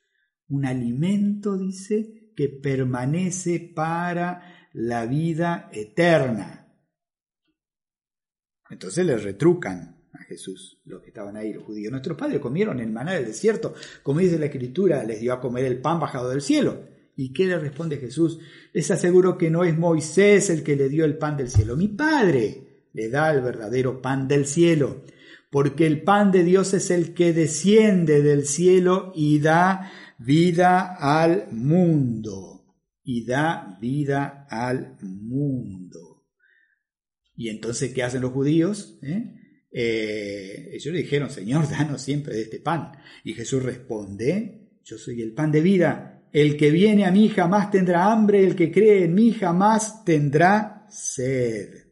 Un 0.48 0.68
alimento, 0.68 1.58
dice, 1.58 2.25
que 2.36 2.50
permanece 2.50 3.60
para 3.60 4.70
la 4.74 5.06
vida 5.06 5.70
eterna. 5.72 6.68
Entonces 8.70 9.06
le 9.06 9.18
retrucan 9.18 9.96
a 10.12 10.24
Jesús 10.24 10.82
los 10.86 11.02
que 11.02 11.10
estaban 11.10 11.38
ahí, 11.38 11.54
los 11.54 11.64
judíos. 11.64 11.92
Nuestros 11.92 12.18
padres 12.18 12.40
comieron 12.40 12.80
el 12.80 12.92
maná 12.92 13.14
del 13.14 13.26
desierto, 13.26 13.74
como 14.04 14.20
dice 14.20 14.40
la 14.40 14.46
escritura, 14.46 15.04
les 15.04 15.20
dio 15.20 15.34
a 15.34 15.40
comer 15.40 15.66
el 15.66 15.80
pan 15.80 16.00
bajado 16.00 16.30
del 16.30 16.42
cielo. 16.42 16.84
¿Y 17.16 17.32
qué 17.32 17.46
le 17.46 17.58
responde 17.58 17.98
Jesús? 17.98 18.40
Les 18.74 18.90
aseguro 18.92 19.38
que 19.38 19.50
no 19.50 19.64
es 19.64 19.78
Moisés 19.78 20.50
el 20.50 20.64
que 20.64 20.76
le 20.76 20.90
dio 20.90 21.06
el 21.06 21.18
pan 21.18 21.38
del 21.38 21.50
cielo, 21.50 21.78
mi 21.78 21.88
Padre 21.88 22.66
le 22.94 23.10
da 23.10 23.32
el 23.32 23.42
verdadero 23.42 24.02
pan 24.02 24.28
del 24.28 24.46
cielo, 24.46 25.04
porque 25.50 25.86
el 25.86 26.02
pan 26.02 26.32
de 26.32 26.44
Dios 26.44 26.74
es 26.74 26.92
el 26.92 27.14
que 27.14 27.34
desciende 27.34 28.22
del 28.22 28.46
cielo 28.46 29.12
y 29.16 29.40
da 29.40 29.92
vida 30.18 30.96
al 30.96 31.52
mundo 31.52 32.56
y 33.04 33.26
da 33.26 33.78
vida 33.80 34.48
al 34.50 34.98
mundo. 35.02 36.26
Y 37.36 37.50
entonces, 37.50 37.94
¿qué 37.94 38.04
hacen 38.04 38.22
los 38.22 38.32
judíos? 38.32 38.98
¿Eh? 39.02 39.36
Eh, 39.72 40.70
ellos 40.74 40.94
le 40.94 41.02
dijeron, 41.02 41.30
Señor, 41.30 41.70
danos 41.70 42.02
siempre 42.02 42.36
de 42.36 42.44
este 42.44 42.60
pan. 42.60 42.92
Y 43.24 43.34
Jesús 43.34 43.62
responde, 43.62 44.70
yo 44.84 44.98
soy 44.98 45.22
el 45.22 45.34
pan 45.34 45.52
de 45.52 45.62
vida. 45.62 46.24
El 46.32 46.58
que 46.58 46.72
viene 46.72 47.06
a 47.06 47.12
mí 47.12 47.30
jamás 47.30 47.72
tendrá 47.72 48.12
hambre, 48.12 48.44
el 48.44 48.56
que 48.56 48.72
cree 48.72 49.06
en 49.06 49.14
mí 49.14 49.32
jamás 49.34 50.04
tendrá 50.04 50.86
sed. 50.90 51.85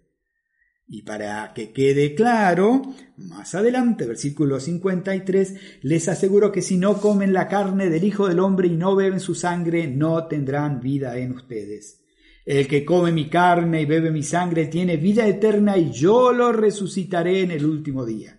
Y 0.88 1.04
para 1.04 1.54
que 1.54 1.72
quede 1.72 2.14
claro, 2.14 2.82
más 3.18 3.56
adelante, 3.56 4.06
versículo 4.06 4.60
53, 4.60 5.80
les 5.82 6.10
aseguro 6.10 6.52
que 6.52 6.62
si 6.62 6.78
no 6.78 7.00
comen 7.00 7.34
la 7.34 7.48
carne 7.48 7.90
del 7.90 8.04
Hijo 8.04 8.28
del 8.28 8.40
Hombre 8.40 8.68
y 8.68 8.76
no 8.76 8.96
beben 8.96 9.20
su 9.20 9.34
sangre, 9.34 9.88
no 9.88 10.28
tendrán 10.28 10.82
vida 10.82 11.18
en 11.18 11.32
ustedes. 11.32 12.04
El 12.46 12.68
que 12.68 12.84
come 12.84 13.14
mi 13.14 13.30
carne 13.30 13.82
y 13.82 13.86
bebe 13.86 14.12
mi 14.12 14.24
sangre 14.24 14.66
tiene 14.66 14.98
vida 14.98 15.26
eterna 15.26 15.78
y 15.78 15.92
yo 15.92 16.34
lo 16.34 16.52
resucitaré 16.52 17.42
en 17.42 17.52
el 17.52 17.66
último 17.66 18.06
día. 18.06 18.38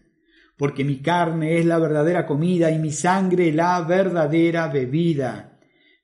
Porque 0.59 0.85
mi 0.85 1.01
carne 1.01 1.59
es 1.59 1.65
la 1.65 1.79
verdadera 1.79 2.27
comida 2.27 2.71
y 2.71 2.79
mi 2.79 2.93
sangre 2.93 3.51
la 3.53 3.81
verdadera 3.81 4.69
bebida. 4.69 5.54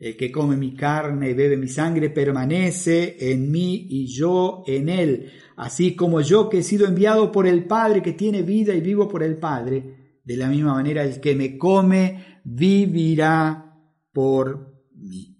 El 0.00 0.16
que 0.16 0.32
come 0.32 0.56
mi 0.56 0.74
carne 0.74 1.30
y 1.30 1.34
bebe 1.34 1.56
mi 1.56 1.68
sangre 1.68 2.10
permanece 2.10 3.16
en 3.30 3.50
mí 3.50 3.86
y 3.90 4.06
yo 4.06 4.64
en 4.66 4.88
él 4.88 5.30
así 5.60 5.94
como 5.94 6.22
yo 6.22 6.48
que 6.48 6.60
he 6.60 6.62
sido 6.62 6.86
enviado 6.86 7.30
por 7.30 7.46
el 7.46 7.66
Padre, 7.66 8.02
que 8.02 8.14
tiene 8.14 8.42
vida 8.42 8.74
y 8.74 8.80
vivo 8.80 9.06
por 9.06 9.22
el 9.22 9.36
Padre, 9.36 10.20
de 10.24 10.36
la 10.36 10.48
misma 10.48 10.72
manera 10.72 11.04
el 11.04 11.20
que 11.20 11.34
me 11.34 11.58
come 11.58 12.40
vivirá 12.44 13.78
por 14.10 14.88
mí. 14.94 15.38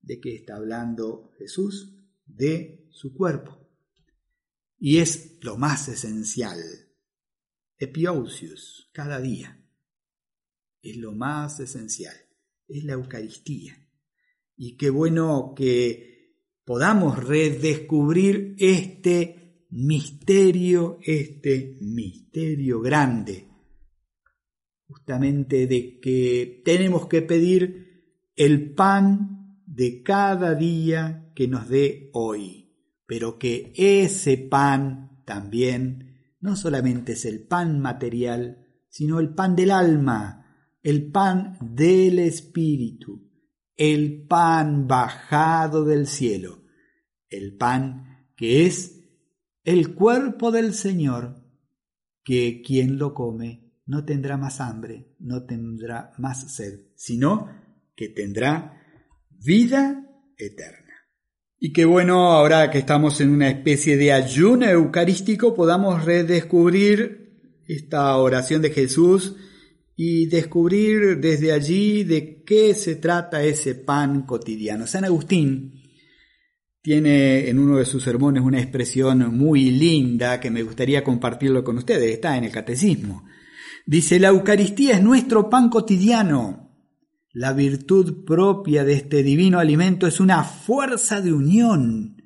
¿De 0.00 0.18
qué 0.20 0.34
está 0.34 0.56
hablando 0.56 1.30
Jesús? 1.38 1.96
De 2.24 2.88
su 2.90 3.14
cuerpo. 3.14 3.56
Y 4.78 4.98
es 4.98 5.38
lo 5.42 5.56
más 5.56 5.86
esencial. 5.86 6.58
Epiousius, 7.78 8.90
cada 8.92 9.20
día. 9.20 9.64
Es 10.90 10.96
lo 10.98 11.12
más 11.12 11.58
esencial. 11.58 12.14
Es 12.68 12.84
la 12.84 12.92
Eucaristía. 12.92 13.76
Y 14.56 14.76
qué 14.76 14.88
bueno 14.88 15.52
que 15.56 16.16
podamos 16.64 17.22
redescubrir 17.22 18.54
este 18.58 19.66
misterio, 19.70 20.98
este 21.02 21.76
misterio 21.80 22.80
grande, 22.80 23.48
justamente 24.86 25.66
de 25.66 25.98
que 26.00 26.62
tenemos 26.64 27.08
que 27.08 27.22
pedir 27.22 28.30
el 28.36 28.74
pan 28.74 29.62
de 29.66 30.02
cada 30.02 30.54
día 30.54 31.32
que 31.34 31.48
nos 31.48 31.68
dé 31.68 32.10
hoy, 32.12 32.72
pero 33.06 33.38
que 33.38 33.72
ese 33.76 34.38
pan 34.38 35.22
también 35.24 36.36
no 36.40 36.54
solamente 36.54 37.12
es 37.12 37.24
el 37.24 37.46
pan 37.46 37.80
material, 37.80 38.66
sino 38.88 39.18
el 39.18 39.34
pan 39.34 39.56
del 39.56 39.72
alma, 39.72 40.45
el 40.86 41.10
pan 41.10 41.58
del 41.60 42.20
espíritu, 42.20 43.28
el 43.74 44.24
pan 44.28 44.86
bajado 44.86 45.84
del 45.84 46.06
cielo, 46.06 46.62
el 47.28 47.56
pan 47.56 48.28
que 48.36 48.66
es 48.66 49.00
el 49.64 49.96
cuerpo 49.96 50.52
del 50.52 50.74
Señor, 50.74 51.42
que 52.22 52.62
quien 52.64 52.98
lo 52.98 53.14
come 53.14 53.72
no 53.84 54.04
tendrá 54.04 54.36
más 54.36 54.60
hambre, 54.60 55.16
no 55.18 55.44
tendrá 55.44 56.12
más 56.18 56.54
sed, 56.54 56.82
sino 56.94 57.48
que 57.96 58.08
tendrá 58.10 58.80
vida 59.30 60.08
eterna. 60.38 60.94
Y 61.58 61.72
qué 61.72 61.84
bueno 61.84 62.30
ahora 62.30 62.70
que 62.70 62.78
estamos 62.78 63.20
en 63.20 63.30
una 63.30 63.48
especie 63.48 63.96
de 63.96 64.12
ayuno 64.12 64.66
eucarístico 64.66 65.52
podamos 65.52 66.04
redescubrir 66.04 67.64
esta 67.66 68.16
oración 68.16 68.62
de 68.62 68.70
Jesús 68.70 69.34
y 69.96 70.26
descubrir 70.26 71.18
desde 71.18 71.52
allí 71.52 72.04
de 72.04 72.42
qué 72.44 72.74
se 72.74 72.96
trata 72.96 73.42
ese 73.42 73.74
pan 73.74 74.22
cotidiano. 74.22 74.86
San 74.86 75.06
Agustín 75.06 75.82
tiene 76.82 77.48
en 77.48 77.58
uno 77.58 77.78
de 77.78 77.86
sus 77.86 78.02
sermones 78.04 78.42
una 78.44 78.60
expresión 78.60 79.36
muy 79.36 79.70
linda 79.70 80.38
que 80.38 80.50
me 80.50 80.62
gustaría 80.62 81.02
compartirlo 81.02 81.64
con 81.64 81.78
ustedes, 81.78 82.12
está 82.12 82.36
en 82.36 82.44
el 82.44 82.52
catecismo. 82.52 83.24
Dice, 83.86 84.20
la 84.20 84.28
Eucaristía 84.28 84.96
es 84.96 85.02
nuestro 85.02 85.48
pan 85.48 85.70
cotidiano. 85.70 86.70
La 87.32 87.52
virtud 87.52 88.24
propia 88.24 88.84
de 88.84 88.94
este 88.94 89.22
divino 89.22 89.58
alimento 89.58 90.06
es 90.06 90.20
una 90.20 90.44
fuerza 90.44 91.20
de 91.20 91.32
unión. 91.32 92.16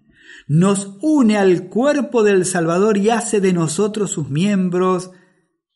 Nos 0.49 0.97
une 1.01 1.37
al 1.37 1.69
cuerpo 1.69 2.23
del 2.23 2.45
Salvador 2.45 2.99
y 2.99 3.11
hace 3.11 3.41
de 3.41 3.53
nosotros 3.53 4.11
sus 4.11 4.29
miembros 4.29 5.13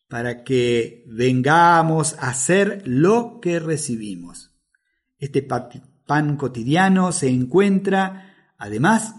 para 0.09 0.45
que 0.45 1.05
vengamos 1.07 2.15
a 2.19 2.31
hacer 2.31 2.83
lo 2.87 3.41
que 3.41 3.59
recibimos. 3.59 4.53
Este 5.19 5.43
pan 5.43 6.37
cotidiano 6.37 7.13
se 7.13 7.29
encuentra 7.29 8.35
Además, 8.65 9.15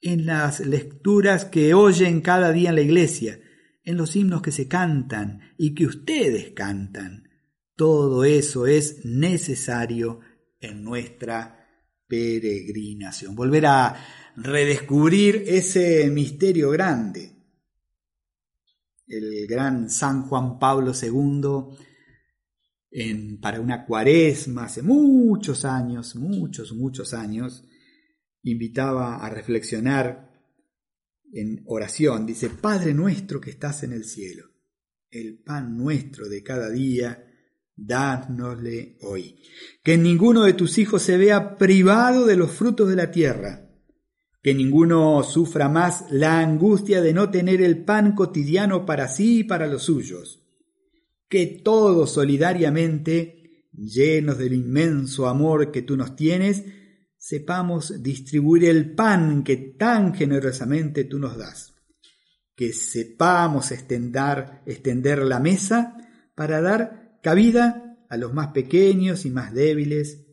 en 0.00 0.24
las 0.24 0.60
lecturas 0.60 1.44
que 1.44 1.74
oyen 1.74 2.22
cada 2.22 2.52
día 2.52 2.70
en 2.70 2.76
la 2.76 2.80
iglesia, 2.80 3.40
en 3.84 3.98
los 3.98 4.16
himnos 4.16 4.40
que 4.40 4.52
se 4.52 4.68
cantan 4.68 5.40
y 5.58 5.74
que 5.74 5.86
ustedes 5.86 6.52
cantan, 6.52 7.28
todo 7.76 8.24
eso 8.24 8.66
es 8.66 9.04
necesario 9.04 10.20
en 10.60 10.82
nuestra 10.82 11.66
peregrinación. 12.06 13.34
Volver 13.34 13.66
a 13.66 13.96
redescubrir 14.36 15.44
ese 15.46 16.08
misterio 16.10 16.70
grande. 16.70 17.37
El 19.08 19.46
gran 19.46 19.90
San 19.90 20.22
Juan 20.22 20.58
Pablo 20.58 20.92
II, 20.92 21.76
en, 22.90 23.40
para 23.40 23.60
una 23.60 23.84
cuaresma 23.84 24.64
hace 24.64 24.82
muchos 24.82 25.64
años, 25.64 26.14
muchos, 26.16 26.72
muchos 26.72 27.14
años, 27.14 27.64
invitaba 28.42 29.16
a 29.16 29.30
reflexionar 29.30 30.28
en 31.32 31.62
oración. 31.66 32.26
Dice, 32.26 32.50
Padre 32.50 32.94
nuestro 32.94 33.40
que 33.40 33.50
estás 33.50 33.82
en 33.82 33.92
el 33.92 34.04
cielo, 34.04 34.44
el 35.10 35.42
pan 35.42 35.76
nuestro 35.76 36.28
de 36.28 36.42
cada 36.42 36.70
día, 36.70 37.24
dánosle 37.78 38.98
hoy. 39.02 39.40
Que 39.82 39.96
ninguno 39.96 40.42
de 40.42 40.52
tus 40.52 40.78
hijos 40.78 41.02
se 41.02 41.16
vea 41.16 41.56
privado 41.56 42.26
de 42.26 42.36
los 42.36 42.50
frutos 42.50 42.88
de 42.88 42.96
la 42.96 43.10
tierra. 43.10 43.67
Que 44.48 44.54
ninguno 44.54 45.22
sufra 45.24 45.68
más 45.68 46.06
la 46.08 46.40
angustia 46.40 47.02
de 47.02 47.12
no 47.12 47.30
tener 47.30 47.60
el 47.60 47.84
pan 47.84 48.14
cotidiano 48.14 48.86
para 48.86 49.06
sí 49.06 49.40
y 49.40 49.44
para 49.44 49.66
los 49.66 49.82
suyos. 49.82 50.42
Que 51.28 51.60
todos 51.62 52.12
solidariamente, 52.12 53.68
llenos 53.74 54.38
del 54.38 54.54
inmenso 54.54 55.28
amor 55.28 55.70
que 55.70 55.82
tú 55.82 55.98
nos 55.98 56.16
tienes, 56.16 56.64
sepamos 57.18 58.02
distribuir 58.02 58.64
el 58.64 58.94
pan 58.94 59.44
que 59.44 59.58
tan 59.78 60.14
generosamente 60.14 61.04
tú 61.04 61.18
nos 61.18 61.36
das, 61.36 61.74
que 62.56 62.72
sepamos 62.72 63.70
extender, 63.70 64.62
extender 64.64 65.24
la 65.24 65.40
mesa 65.40 65.94
para 66.34 66.62
dar 66.62 67.18
cabida 67.22 67.98
a 68.08 68.16
los 68.16 68.32
más 68.32 68.52
pequeños 68.52 69.26
y 69.26 69.30
más 69.30 69.52
débiles, 69.52 70.24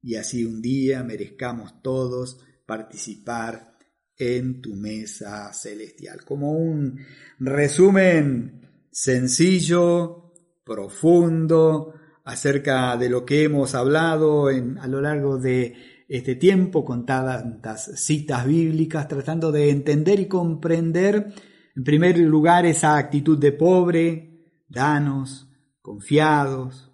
y 0.00 0.14
así 0.14 0.46
un 0.46 0.62
día 0.62 1.04
merezcamos 1.04 1.82
todos 1.82 2.40
participar 2.68 3.72
en 4.14 4.60
tu 4.60 4.74
mesa 4.74 5.50
celestial. 5.54 6.22
Como 6.26 6.52
un 6.52 7.00
resumen 7.38 8.86
sencillo, 8.92 10.34
profundo, 10.64 11.94
acerca 12.24 12.94
de 12.98 13.08
lo 13.08 13.24
que 13.24 13.44
hemos 13.44 13.74
hablado 13.74 14.50
en, 14.50 14.76
a 14.78 14.86
lo 14.86 15.00
largo 15.00 15.38
de 15.38 16.04
este 16.08 16.34
tiempo 16.34 16.84
con 16.84 17.06
tantas 17.06 17.98
citas 17.98 18.46
bíblicas, 18.46 19.08
tratando 19.08 19.50
de 19.50 19.70
entender 19.70 20.20
y 20.20 20.28
comprender, 20.28 21.32
en 21.74 21.84
primer 21.84 22.18
lugar, 22.18 22.66
esa 22.66 22.98
actitud 22.98 23.38
de 23.38 23.52
pobre, 23.52 24.64
danos, 24.68 25.48
confiados, 25.80 26.92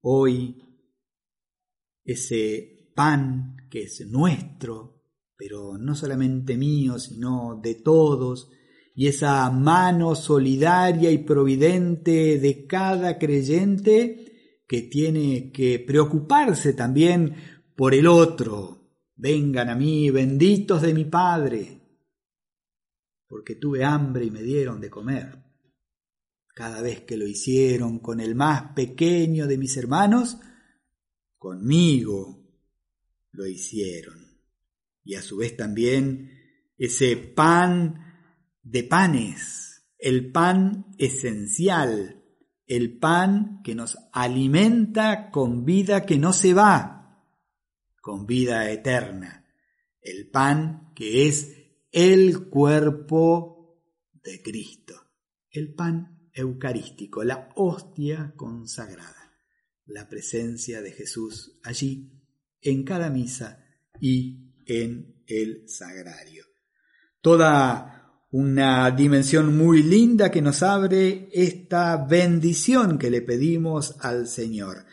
hoy, 0.00 0.62
ese 2.04 2.90
pan 2.94 3.68
que 3.70 3.82
es 3.82 4.06
nuestro, 4.08 4.99
pero 5.40 5.78
no 5.78 5.94
solamente 5.94 6.58
mío, 6.58 6.98
sino 6.98 7.58
de 7.62 7.76
todos, 7.76 8.50
y 8.94 9.06
esa 9.06 9.50
mano 9.50 10.14
solidaria 10.14 11.10
y 11.10 11.16
providente 11.16 12.38
de 12.38 12.66
cada 12.66 13.16
creyente 13.16 14.60
que 14.68 14.82
tiene 14.82 15.50
que 15.50 15.78
preocuparse 15.78 16.74
también 16.74 17.36
por 17.74 17.94
el 17.94 18.06
otro. 18.06 18.92
Vengan 19.16 19.70
a 19.70 19.74
mí, 19.74 20.10
benditos 20.10 20.82
de 20.82 20.92
mi 20.92 21.06
Padre, 21.06 21.80
porque 23.26 23.54
tuve 23.54 23.82
hambre 23.82 24.26
y 24.26 24.30
me 24.30 24.42
dieron 24.42 24.78
de 24.78 24.90
comer. 24.90 25.42
Cada 26.54 26.82
vez 26.82 27.00
que 27.00 27.16
lo 27.16 27.26
hicieron 27.26 28.00
con 28.00 28.20
el 28.20 28.34
más 28.34 28.74
pequeño 28.74 29.46
de 29.46 29.56
mis 29.56 29.74
hermanos, 29.78 30.36
conmigo 31.38 32.44
lo 33.32 33.46
hicieron. 33.46 34.29
Y 35.04 35.14
a 35.14 35.22
su 35.22 35.38
vez 35.38 35.56
también 35.56 36.30
ese 36.76 37.16
pan 37.16 38.10
de 38.62 38.84
panes, 38.84 39.86
el 39.98 40.32
pan 40.32 40.86
esencial, 40.98 42.24
el 42.66 42.98
pan 42.98 43.60
que 43.62 43.74
nos 43.74 43.98
alimenta 44.12 45.30
con 45.30 45.64
vida 45.64 46.06
que 46.06 46.18
no 46.18 46.32
se 46.32 46.54
va, 46.54 47.26
con 48.00 48.26
vida 48.26 48.70
eterna, 48.70 49.46
el 50.00 50.30
pan 50.30 50.92
que 50.94 51.26
es 51.26 51.56
el 51.92 52.48
cuerpo 52.48 53.82
de 54.22 54.40
Cristo, 54.42 54.94
el 55.50 55.74
pan 55.74 56.30
eucarístico, 56.32 57.24
la 57.24 57.50
hostia 57.56 58.32
consagrada, 58.36 59.34
la 59.86 60.08
presencia 60.08 60.80
de 60.80 60.92
Jesús 60.92 61.58
allí 61.64 62.12
en 62.60 62.84
cada 62.84 63.10
misa 63.10 63.64
y 64.00 64.49
en 64.70 65.24
el 65.26 65.68
sagrario. 65.68 66.44
Toda 67.20 68.26
una 68.30 68.88
dimensión 68.92 69.56
muy 69.56 69.82
linda 69.82 70.30
que 70.30 70.40
nos 70.40 70.62
abre 70.62 71.28
esta 71.32 71.96
bendición 71.96 72.96
que 72.96 73.10
le 73.10 73.22
pedimos 73.22 73.96
al 74.00 74.28
Señor, 74.28 74.86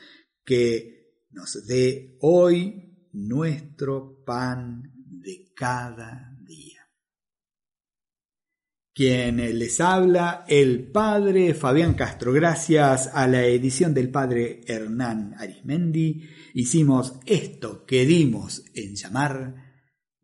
que 0.44 1.22
nos 1.30 1.68
dé 1.68 2.18
hoy 2.22 3.08
nuestro 3.14 4.24
pan 4.26 4.82
de 5.06 5.52
cada 5.56 6.36
día. 6.44 6.82
Quien 8.96 9.38
les 9.60 9.80
habla, 9.80 10.44
el 10.48 10.92
padre 10.92 11.54
Fabián 11.54 11.94
Castro. 11.94 12.34
Gracias 12.34 13.12
a 13.14 13.28
la 13.28 13.46
edición 13.46 13.94
del 13.94 14.10
padre 14.10 14.62
Hernán 14.66 15.36
Arismendi, 15.38 16.28
hicimos 16.56 17.20
esto 17.28 17.86
que 17.86 18.08
dimos 18.08 18.64
en 18.74 18.96
llamar 18.96 19.67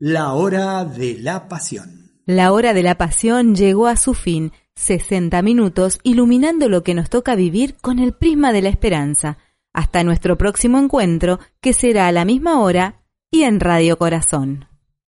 la 0.05 0.33
hora 0.33 0.83
de 0.83 1.17
la 1.17 1.47
pasión. 1.47 2.11
La 2.25 2.51
hora 2.51 2.73
de 2.73 2.83
la 2.83 2.97
pasión 2.97 3.55
llegó 3.55 3.87
a 3.87 3.95
su 3.95 4.13
fin, 4.13 4.51
60 4.75 5.41
minutos 5.41 5.99
iluminando 6.03 6.67
lo 6.67 6.83
que 6.83 6.93
nos 6.93 7.09
toca 7.09 7.35
vivir 7.35 7.77
con 7.79 7.99
el 7.99 8.11
prisma 8.11 8.51
de 8.51 8.63
la 8.63 8.67
esperanza 8.67 9.37
hasta 9.71 10.03
nuestro 10.03 10.37
próximo 10.37 10.77
encuentro, 10.77 11.39
que 11.61 11.71
será 11.71 12.07
a 12.07 12.11
la 12.11 12.25
misma 12.25 12.59
hora 12.59 13.05
y 13.31 13.43
en 13.43 13.61
Radio 13.61 13.97
Corazón. 13.97 14.72